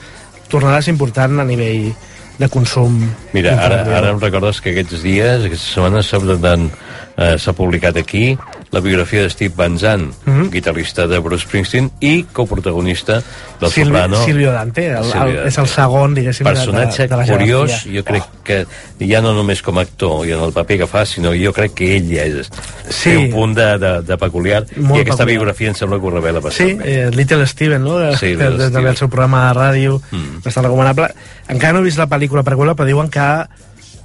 [0.51, 1.93] tornarà a ser important a nivell
[2.39, 3.01] de consum
[3.35, 8.37] Mira, ara, ara em recordes que aquests dies, aquesta setmana, s'ha eh, publicat aquí
[8.71, 10.51] la biografia de Steve Van Zandt, Mhm.
[10.51, 13.23] guitarrista de Bruce Springsteen i coprotagonista
[13.61, 14.25] del Silvi- Soprano.
[14.25, 15.49] Silvio Dante, el, Silvio el, Dante.
[15.49, 17.93] és el segon, diguéssim, de- personatge de, de la curiós, jerarquia.
[18.01, 18.67] jo crec que
[19.09, 21.73] ja no només com a actor i en el paper que fa, sinó jo crec
[21.75, 22.51] que ell ja és
[22.91, 23.11] Sí.
[23.11, 25.27] té un punt de, de, de peculiar Molt i aquesta peculiar.
[25.27, 26.45] biografia em sembla que ho revela Sí,
[26.75, 26.83] bastant.
[26.85, 28.13] eh, Little Steven, no?
[28.13, 28.87] Sí, que, Little també Steven.
[28.89, 30.43] el seu programa de ràdio, Mm.
[30.45, 31.09] bastant recomanable.
[31.49, 33.47] Encara no he vist la pel·lícula preqüela, però diuen que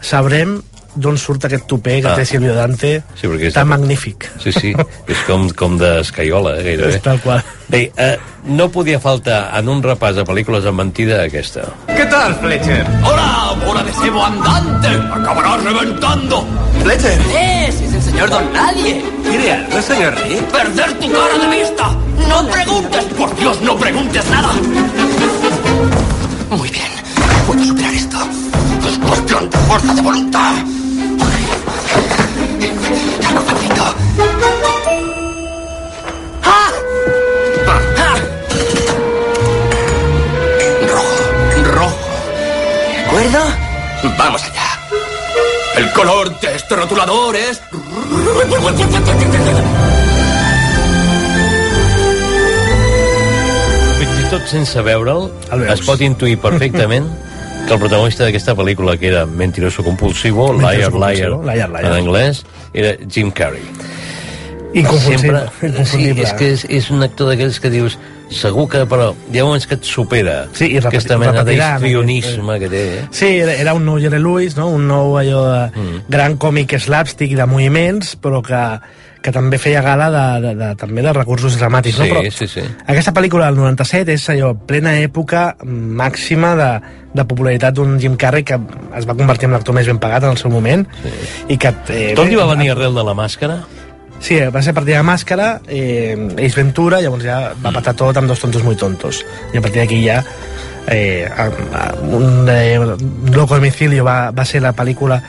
[0.02, 0.62] sabrem
[0.96, 2.16] d'on surt aquest tupé que Ah.
[2.16, 4.30] té Silvio Dante Sí, perquè és tan de- magnífic.
[4.40, 4.74] Sí, sí,
[5.08, 6.96] és com, com d'escaiola, eh, gairebé.
[6.96, 7.44] És tal qual.
[7.68, 11.62] Bé, eh, no podia faltar en un repàs de pel·lícules amb mentida aquesta.
[11.88, 12.86] ¿Qué tal, Fletcher?
[13.04, 14.88] ¡Hola, bola de cebo andante!
[14.90, 16.46] ¡Acabarás reventando!
[16.84, 17.20] ¡Fletcher!
[17.68, 19.04] ¡Ese es el señor Don Nadie!
[19.24, 20.42] ¿Quiere algo, señor Rick?
[20.52, 21.90] ¡Perder tu cara de vista!
[22.30, 23.04] ¡No preguntes!
[23.18, 24.52] ¡Por Dios, no preguntes nada!
[26.50, 26.92] Muy bien,
[27.48, 28.18] puedo superar esto.
[28.88, 30.54] Es cuestión de fuerza de voluntad.
[33.22, 33.84] Ya lo facilito.
[36.44, 36.72] ¡Ah!
[37.68, 38.16] ¡Ah!
[40.88, 41.96] Rojo, rojo.
[42.94, 43.40] ¿De acuerdo?
[44.18, 44.80] Vamos allá.
[45.78, 47.62] El color de este rotulador es...
[53.98, 55.30] Fins i tot sense veure'l,
[55.68, 57.10] es pot intuir perfectament
[57.68, 61.86] que el protagonista d'aquesta pel·lícula, que era Mentiroso Compulsivo, Liar, Mentiroso Liar, Liar, Liar.
[61.86, 62.44] en anglès,
[62.74, 63.64] era Jim Carrey.
[64.74, 66.24] Inconfundible, sí, inconfundible.
[66.24, 67.96] és que és, és un actor d'aquells que dius
[68.34, 72.56] segur que, però hi ha moments que et supera Sí, i repeti- aquesta mena d'histrionisme
[72.60, 73.04] que té, eh?
[73.14, 74.70] Sí, era, era un nou Jerry Lewis, no?
[74.74, 76.02] un nou allò de Mm.
[76.10, 78.64] gran còmic slapstick de moviments, però que,
[79.24, 81.98] que també feia gala de, de, de, també de recursos dramàtics.
[81.98, 82.20] Sí, no?
[82.20, 82.64] Però sí, sí.
[82.92, 86.72] Aquesta pel·lícula del 97 és allò, plena època màxima de,
[87.16, 88.60] de popularitat d'un Jim Carrey que
[89.00, 91.14] es va convertir en l'actor més ben pagat en el seu moment sí.
[91.56, 91.72] i que...
[91.94, 93.62] Eh, Tot li va venir arrel de la màscara?
[94.24, 98.16] Sí, va ser a partir de Màscara, eh, Ace Ventura, llavors ja va patar tot
[98.16, 99.20] amb dos tontos muy tontos.
[99.52, 100.22] I a partir d'aquí ja
[100.88, 101.28] eh,
[102.08, 102.80] un eh,
[103.34, 105.20] Loco Domicilio va, va ser la pel·lícula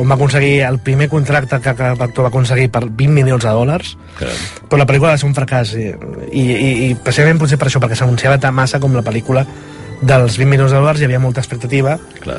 [0.00, 3.50] on va aconseguir el primer contracte que cap actor va aconseguir per 20 milions de
[3.52, 4.38] dòlars Caram.
[4.68, 5.90] però la pel·lícula va ser un fracàs i,
[6.32, 9.44] i, i, i precisament potser per això perquè s'anunciava tan massa com la pel·lícula
[10.00, 12.38] dels 20 milions de dòlars hi havia molta expectativa Clar.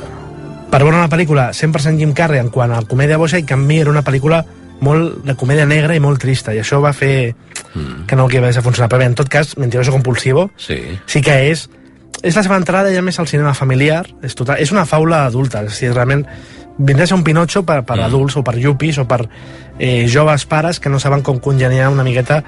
[0.72, 3.80] per veure una pel·lícula 100% Jim Carrey en quant a comèdia boja i en canvi
[3.84, 4.42] era una pel·lícula
[4.82, 7.36] molt de comèdia negra i molt trista i això va fer
[7.72, 8.06] Mm.
[8.06, 10.76] que no que vagi a funcionar però bé, en tot cas, Mentiroso Compulsivo Sí.
[11.06, 11.70] sí que és
[12.22, 15.62] és la seva entrada ja més al cinema familiar és, total, és una faula adulta
[15.64, 16.26] és dir, realment
[16.82, 18.08] vindrà a ser un Pinocho per, per Mm.
[18.10, 19.22] adults o per yuppies o per
[19.80, 22.44] eh, joves pares que no saben com congeniar una miqueta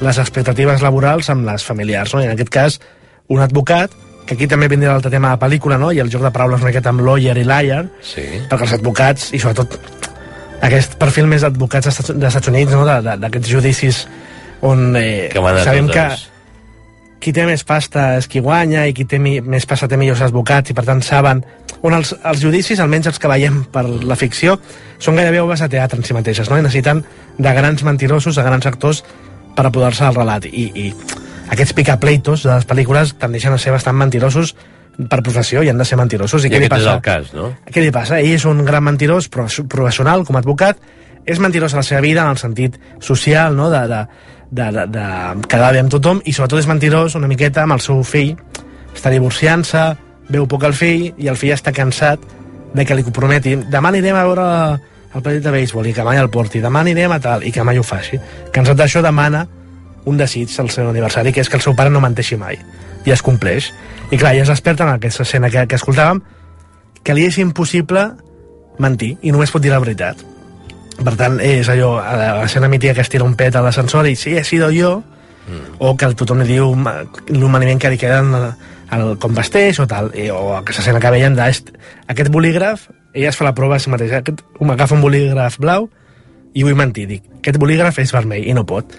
[0.00, 2.20] les expectatives laborals amb les familiars no?
[2.22, 2.80] i en aquest cas
[3.28, 3.90] un advocat
[4.28, 5.90] que aquí també vindrà l'altre tema de la pel·lícula no?
[5.92, 8.22] i el joc de paraules una miqueta amb lawyer i liar Sí.
[8.48, 9.78] perquè els advocats, i sobretot
[10.60, 12.00] aquest perfil més d'advocats dels
[12.34, 12.84] Estats- Units, no?
[12.84, 14.06] d'aquests judicis
[14.60, 16.06] on eh, Que sabem que
[17.18, 20.70] qui té més pasta és qui guanya i qui té més pasta té millors advocats
[20.70, 21.40] i per tant saben
[21.82, 24.58] on els, els judicis, almenys els que veiem per la ficció,
[24.98, 26.58] són gairebé obres de teatre en si mateixes, no?
[26.58, 27.04] i necessiten
[27.38, 29.04] de grans mentirosos, de grans actors
[29.54, 30.88] per apoderar-se del relat i, i
[31.50, 34.54] aquests picapleitos de les pel·lícules tendeixen a ser bastant mentirosos
[34.98, 36.96] per professió i han de ser mentirosos i, I què li aquest és passa?
[36.96, 37.52] el cas, no?
[37.70, 38.18] Què li passa?
[38.18, 40.80] Ell és un gran mentirós profes- professional com a advocat,
[41.28, 43.68] és mentirós a la seva vida en el sentit social, no?
[43.70, 44.00] de, de,
[44.50, 47.84] de, de, de quedar bé amb tothom, i sobretot és mentirós una miqueta amb el
[47.84, 48.34] seu fill.
[48.96, 49.84] Està divorciant-se,
[50.28, 52.22] veu poc el fill, i el fill està cansat
[52.74, 53.56] de que li comprometi.
[53.70, 54.48] Demà anirem a veure
[55.14, 56.60] el partit de béisbol i que mai el porti.
[56.60, 58.20] Demà anirem a tal, i que mai ho faci.
[58.52, 59.46] Cansat d'això demana
[60.08, 62.58] un desig al seu aniversari, que és que el seu pare no menteixi mai.
[63.06, 63.72] I es compleix.
[64.10, 66.22] I clar, ja es desperta en aquesta escena que, que escoltàvem,
[67.04, 68.10] que li és impossible
[68.78, 70.20] mentir i només pot dir la veritat.
[70.98, 74.08] Per tant, és allò, a la escena mítica que es tira un pet a l'ascensor
[74.10, 74.96] i sí, he sido jo,
[75.46, 75.78] mm.
[75.78, 78.34] o que tothom li diu ma- l'humaniment que li queda en
[78.96, 81.74] el, com vesteix o tal, i, o aquesta escena que veiem de est-
[82.08, 84.20] aquest bolígraf ella es fa la prova a si mateixa.
[84.22, 85.88] Aquest, agafa un bolígraf blau
[86.54, 87.06] i vull mentir.
[87.08, 88.92] Dic, aquest bolígraf és vermell i no pot.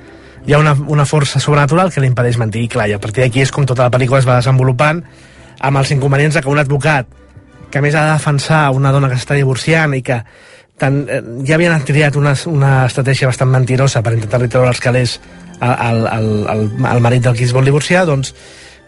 [0.47, 2.63] Hi ha una, una força sobrenatural que li impedeix mentir.
[2.65, 5.03] I clar, i a partir d'aquí és com tota la pel·lícula es va desenvolupant
[5.59, 7.07] amb els inconvenients de que un advocat
[7.69, 10.17] que més ha de defensar una dona que s'està divorciant i que
[10.79, 15.19] tant, eh, ja havien triat una, una estratègia bastant mentirosa per intentar-li treure els calés
[15.59, 16.63] al, al, al,
[16.95, 18.33] al marit del qui es vol divorciar, doncs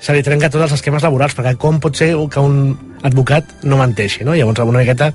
[0.01, 2.73] se li trenca tots els esquemes laborals, perquè com pot ser que un
[3.05, 4.33] advocat no menteixi, no?
[4.35, 5.11] Llavors, una miqueta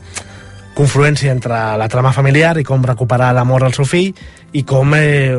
[0.76, 4.12] confluència entre la trama familiar i com recuperar l'amor al seu fill
[4.52, 5.38] i com eh,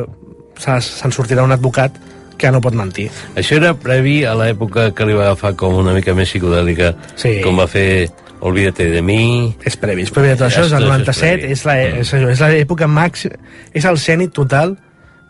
[0.58, 1.96] se- se'n sortirà un advocat
[2.38, 3.08] que no pot mentir.
[3.38, 7.40] Això era previ a l'època que li va agafar com una mica més psicodèlica, Sí.
[7.42, 9.50] com va fer Olvídate de mi...
[9.66, 12.38] És previ, és previ de tot això, és el 97, és la- és allò, és
[12.38, 13.34] l'època màxima,
[13.74, 14.76] és el cènit total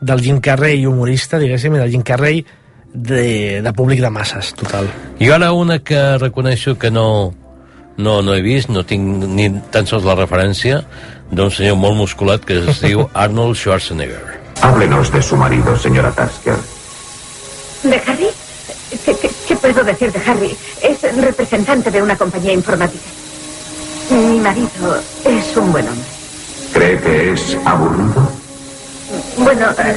[0.04, 2.42] del Jim Carrey humorista, diguéssim, i del Jim Carrey
[2.92, 4.88] de, de públic de masses, total.
[5.18, 7.34] I ara una que reconeixo que no,
[7.96, 10.82] no, no he vist, no tinc ni tan sols la referència,
[11.30, 14.38] d'un senyor molt musculat que es diu Arnold Schwarzenegger.
[14.62, 16.56] Háblenos de su marido, señora Tasker.
[17.82, 18.28] ¿De Harry?
[19.04, 20.56] ¿Qué, qué, qué puedo decir de Harry?
[20.82, 23.04] Es representante de una compañía informática.
[24.10, 26.04] Mi marido es un buen hombre.
[26.72, 28.32] ¿Cree que es aburrido?
[29.36, 29.94] Bueno, eh,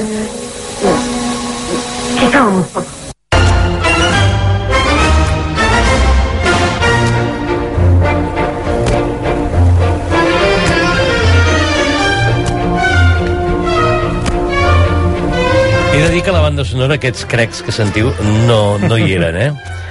[2.30, 2.86] poco.
[15.92, 18.12] He de dir que la banda sonora, aquests crecs que sentiu,
[18.46, 19.50] no, no hi eren, eh?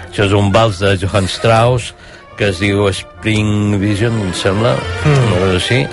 [0.10, 1.94] Això és un vals de Johann Strauss,
[2.38, 4.74] que es diu Spring Vision, em sembla,
[5.06, 5.28] mm.
[5.28, 5.84] una cosa així,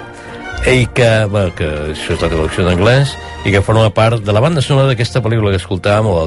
[0.67, 3.15] i que, bueno, que això és la traducció d'anglès,
[3.47, 6.27] i que forma part de la banda sonora d'aquesta pel·lícula que escoltàvem, o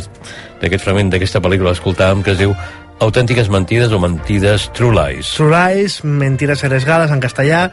[0.61, 2.55] d'aquest fragment d'aquesta pel·lícula que escoltàvem, que es diu
[3.01, 5.33] Autèntiques mentides o mentides True Lies.
[5.33, 7.63] True Lies, Mentiras arriesgadas en castellà.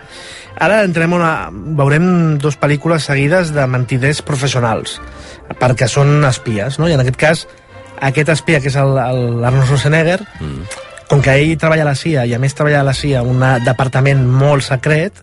[0.57, 1.51] Ara entrem una...
[1.53, 4.97] veurem dos pel·lícules seguides de mentiders professionals,
[5.61, 6.89] perquè són espies, no?
[6.89, 7.45] I en aquest cas,
[8.01, 10.81] aquest espia, que és l'Arnold Schwarzenegger, mm.
[11.13, 13.45] com que ell treballa a la CIA, i a més treballa a la CIA un
[13.69, 15.21] departament molt secret,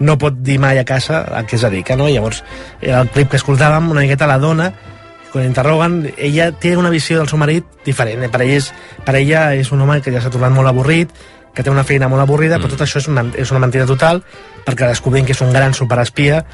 [0.00, 2.08] no pot dir mai a casa a què es dedica, no?
[2.08, 2.42] I llavors,
[2.80, 4.70] el clip que escoltàvem, una miqueta la dona,
[5.30, 8.24] quan interroguen, ella té una visió del seu marit diferent.
[8.32, 8.70] Per, ell és,
[9.06, 11.12] per ella és un home que ja s'ha tornat molt avorrit,
[11.54, 12.64] que té una feina molt avorrida, mm.
[12.64, 14.22] però tot això és una, és una mentida total,
[14.66, 16.44] perquè descobrim que és un gran superespia,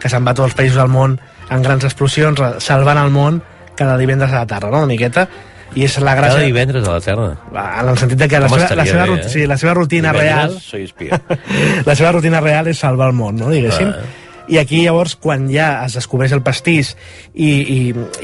[0.00, 1.18] que se'n va a tots els països del món
[1.52, 3.42] en grans explosions, salvant el món
[3.76, 4.84] cada divendres a la tarda, no?
[4.84, 5.28] Una miqueta.
[5.74, 6.38] I és la gràcia...
[6.38, 7.28] Cada divendres a la Terra.
[7.54, 9.30] En el sentit de que la Com seva, la, seva, bé, eh?
[9.32, 10.58] sí, la seva rutina Divendres real...
[10.62, 11.20] Soy espia.
[11.88, 13.50] la seva rutina real és salvar el món, no?
[13.54, 13.90] diguéssim.
[13.90, 14.22] Ah.
[14.46, 16.92] I aquí llavors, quan ja es descobreix el pastís
[17.32, 17.78] i, i,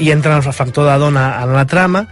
[0.05, 2.05] i entra el factor de dona en la trama,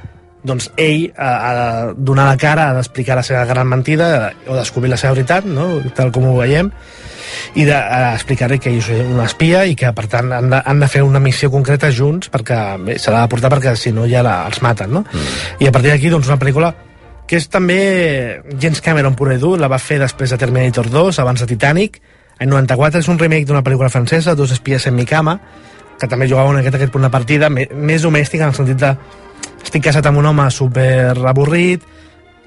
[0.43, 4.57] doncs ell ha, ha de donar la cara, ha d'explicar la seva gran mentida o
[4.57, 5.69] descobrir la seva veritat, no?
[5.95, 6.71] tal com ho veiem,
[7.55, 10.89] i d'explicar-li que ell és un espia i que per tant han de, han de
[10.91, 14.61] fer una missió concreta junts perquè l'ha de portar perquè si no ja la, els
[14.65, 15.03] maten no?
[15.05, 15.63] mm.
[15.63, 16.73] i a partir d'aquí doncs una pel·lícula
[17.29, 21.21] que és també James Cameron pur i dur la va fer després de Terminator 2
[21.21, 22.01] abans de Titanic
[22.39, 25.37] en 94 és un remake d'una pel·lícula francesa Dos espies en mi cama
[25.99, 28.93] que també jugava una miqueta aquest punt de partida més domèstic en el sentit de
[29.63, 31.83] estic casat amb un home super avorrit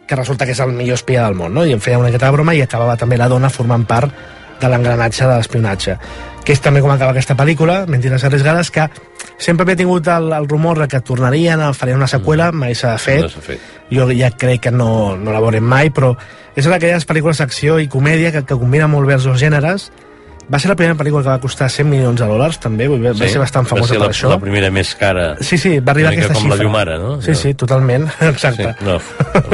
[0.08, 1.64] que resulta que és el millor espia del món, no?
[1.64, 4.10] I em feia una de broma i acabava també la dona formant part
[4.62, 5.96] de l'engranatge de l'espionatge.
[6.42, 8.88] Que és també com acaba aquesta pel·lícula, Mentides arriesgades, que
[9.38, 12.96] sempre havia tingut el, el rumor de que tornarien, a farien una seqüela, mai s'ha
[12.98, 13.26] fet.
[13.26, 13.68] No fet.
[13.92, 16.14] Jo ja crec que no, no la veurem mai, però
[16.56, 19.90] és d'aquelles pel·lícules d'acció i comèdia que, que combina molt bé els dos gèneres.
[20.50, 23.12] Va ser la primera pel·lícula que va costar 100 milions de dòlars, també, vull dir,
[23.14, 24.28] va ser bastant va famosa ser per la, això.
[24.32, 25.36] la primera més cara.
[25.40, 26.56] Sí, sí, va arribar mica aquesta com xifra.
[26.58, 27.12] la llum ara, no?
[27.22, 28.74] Sí, sí, totalment, exacte.
[28.78, 28.98] Sí, no.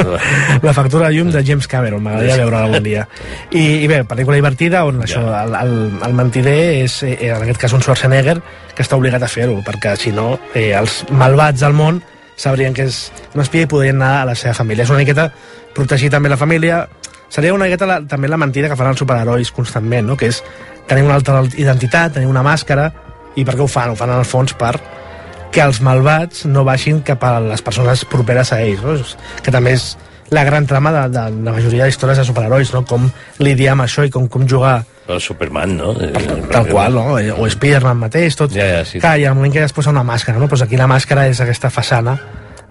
[0.63, 2.41] la factura de llum de James Cameron, m'agradaria Sí.
[2.41, 3.07] veure algun dia.
[3.51, 5.75] I, I bé, pel·lícula divertida on això, el, el,
[6.09, 8.39] el mentider és, eh, en aquest cas, un Schwarzenegger
[8.75, 12.01] que està obligat a fer-ho, perquè si no, eh, els malvats del món
[12.39, 14.85] sabrien que és un espia i podrien anar a la seva família.
[14.87, 15.29] És una miqueta
[15.75, 16.87] protegir també la família.
[17.29, 20.17] Seria una miqueta la, també la mentida que fan els superherois constantment, no?
[20.17, 20.39] que és
[20.89, 22.91] tenir una altra identitat, tenir una màscara,
[23.37, 23.93] i per què ho fan?
[23.93, 24.75] Ho fan en el fons per
[25.53, 28.97] que els malvats no baixin cap a les persones properes a ells, no?
[29.45, 29.95] Que també és
[30.31, 32.83] la gran trama de, de la majoria d'històries de superherois, no?
[32.85, 33.07] com
[33.41, 35.95] lidiar amb això i com, com jugar El Superman, no?
[36.53, 37.17] tal qual, no?
[37.41, 38.53] o Spiderman mateix, tot.
[38.53, 39.01] Ja, ja, sí.
[39.01, 40.49] Clar, i al moment que ja es posa una màscara, no?
[40.53, 42.19] pues aquí la màscara és aquesta façana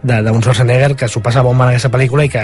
[0.04, 2.44] de- d'un Schwarzenegger que s'ho passa bomba en aquesta pel·lícula i que,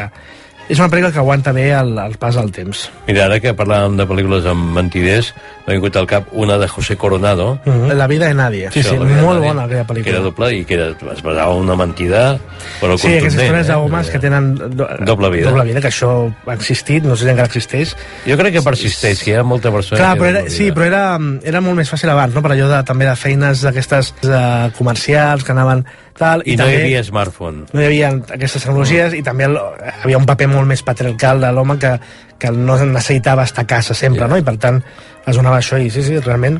[0.70, 2.86] és una pel·lícula que aguanta bé el, el pas del temps.
[3.08, 5.34] Mira, ara que parlàvem de pel·lícules amb mentiders,
[5.66, 7.60] m'ha vingut al cap una de José Coronado.
[7.66, 7.94] Mm -hmm.
[7.96, 8.70] La vida de nadie.
[8.72, 10.10] Sí, sí, de molt bona aquella Que pel·lícula.
[10.10, 12.38] era doble i que era, es basava en una mentida,
[12.82, 13.44] però Sí, aquestes contundent.
[13.44, 13.72] històries eh?
[13.74, 15.50] d'homes que tenen do, Doble vida.
[15.50, 17.96] doble vida, que això ha existit, no sé si encara existeix.
[18.26, 20.84] Jo crec que persisteix, que hi ha molta persona Clar, que però era, sí, però
[20.86, 22.42] era, era molt més fàcil abans, no?
[22.42, 25.86] per allò de, també de feines d'aquestes eh, comercials que anaven
[26.18, 27.66] tal, I, no també hi havia smartphone.
[27.74, 29.58] no hi havia aquestes tecnologies i també el,
[30.04, 31.96] havia un paper molt més patriarcal de l'home que,
[32.40, 34.32] que no necessitava estar a casa sempre, yeah.
[34.32, 34.40] no?
[34.42, 34.82] i per tant
[35.26, 36.60] es donava això i sí, sí, realment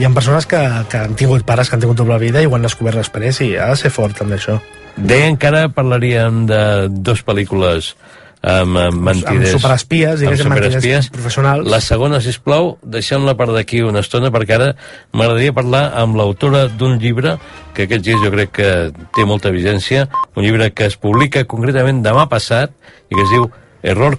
[0.00, 2.54] hi ha persones que, que han tingut pares que han tingut doble vida i ho
[2.56, 4.60] han descobert després i ha de ser fort també això
[4.96, 7.94] Deia encara parlaríem de dos pel·lícules
[8.42, 9.52] amb, amb mentiders.
[9.52, 11.10] amb superespies, diguéssim, amb superespies.
[11.10, 11.68] professionals.
[11.68, 14.70] La segona, si plau, deixem-la per d'aquí una estona, perquè ara
[15.12, 17.38] m'agradaria parlar amb l'autora d'un llibre
[17.74, 18.70] que aquests dies jo crec que
[19.14, 22.72] té molta vigència, un llibre que es publica concretament demà passat
[23.10, 23.50] i que es diu
[23.82, 24.16] Error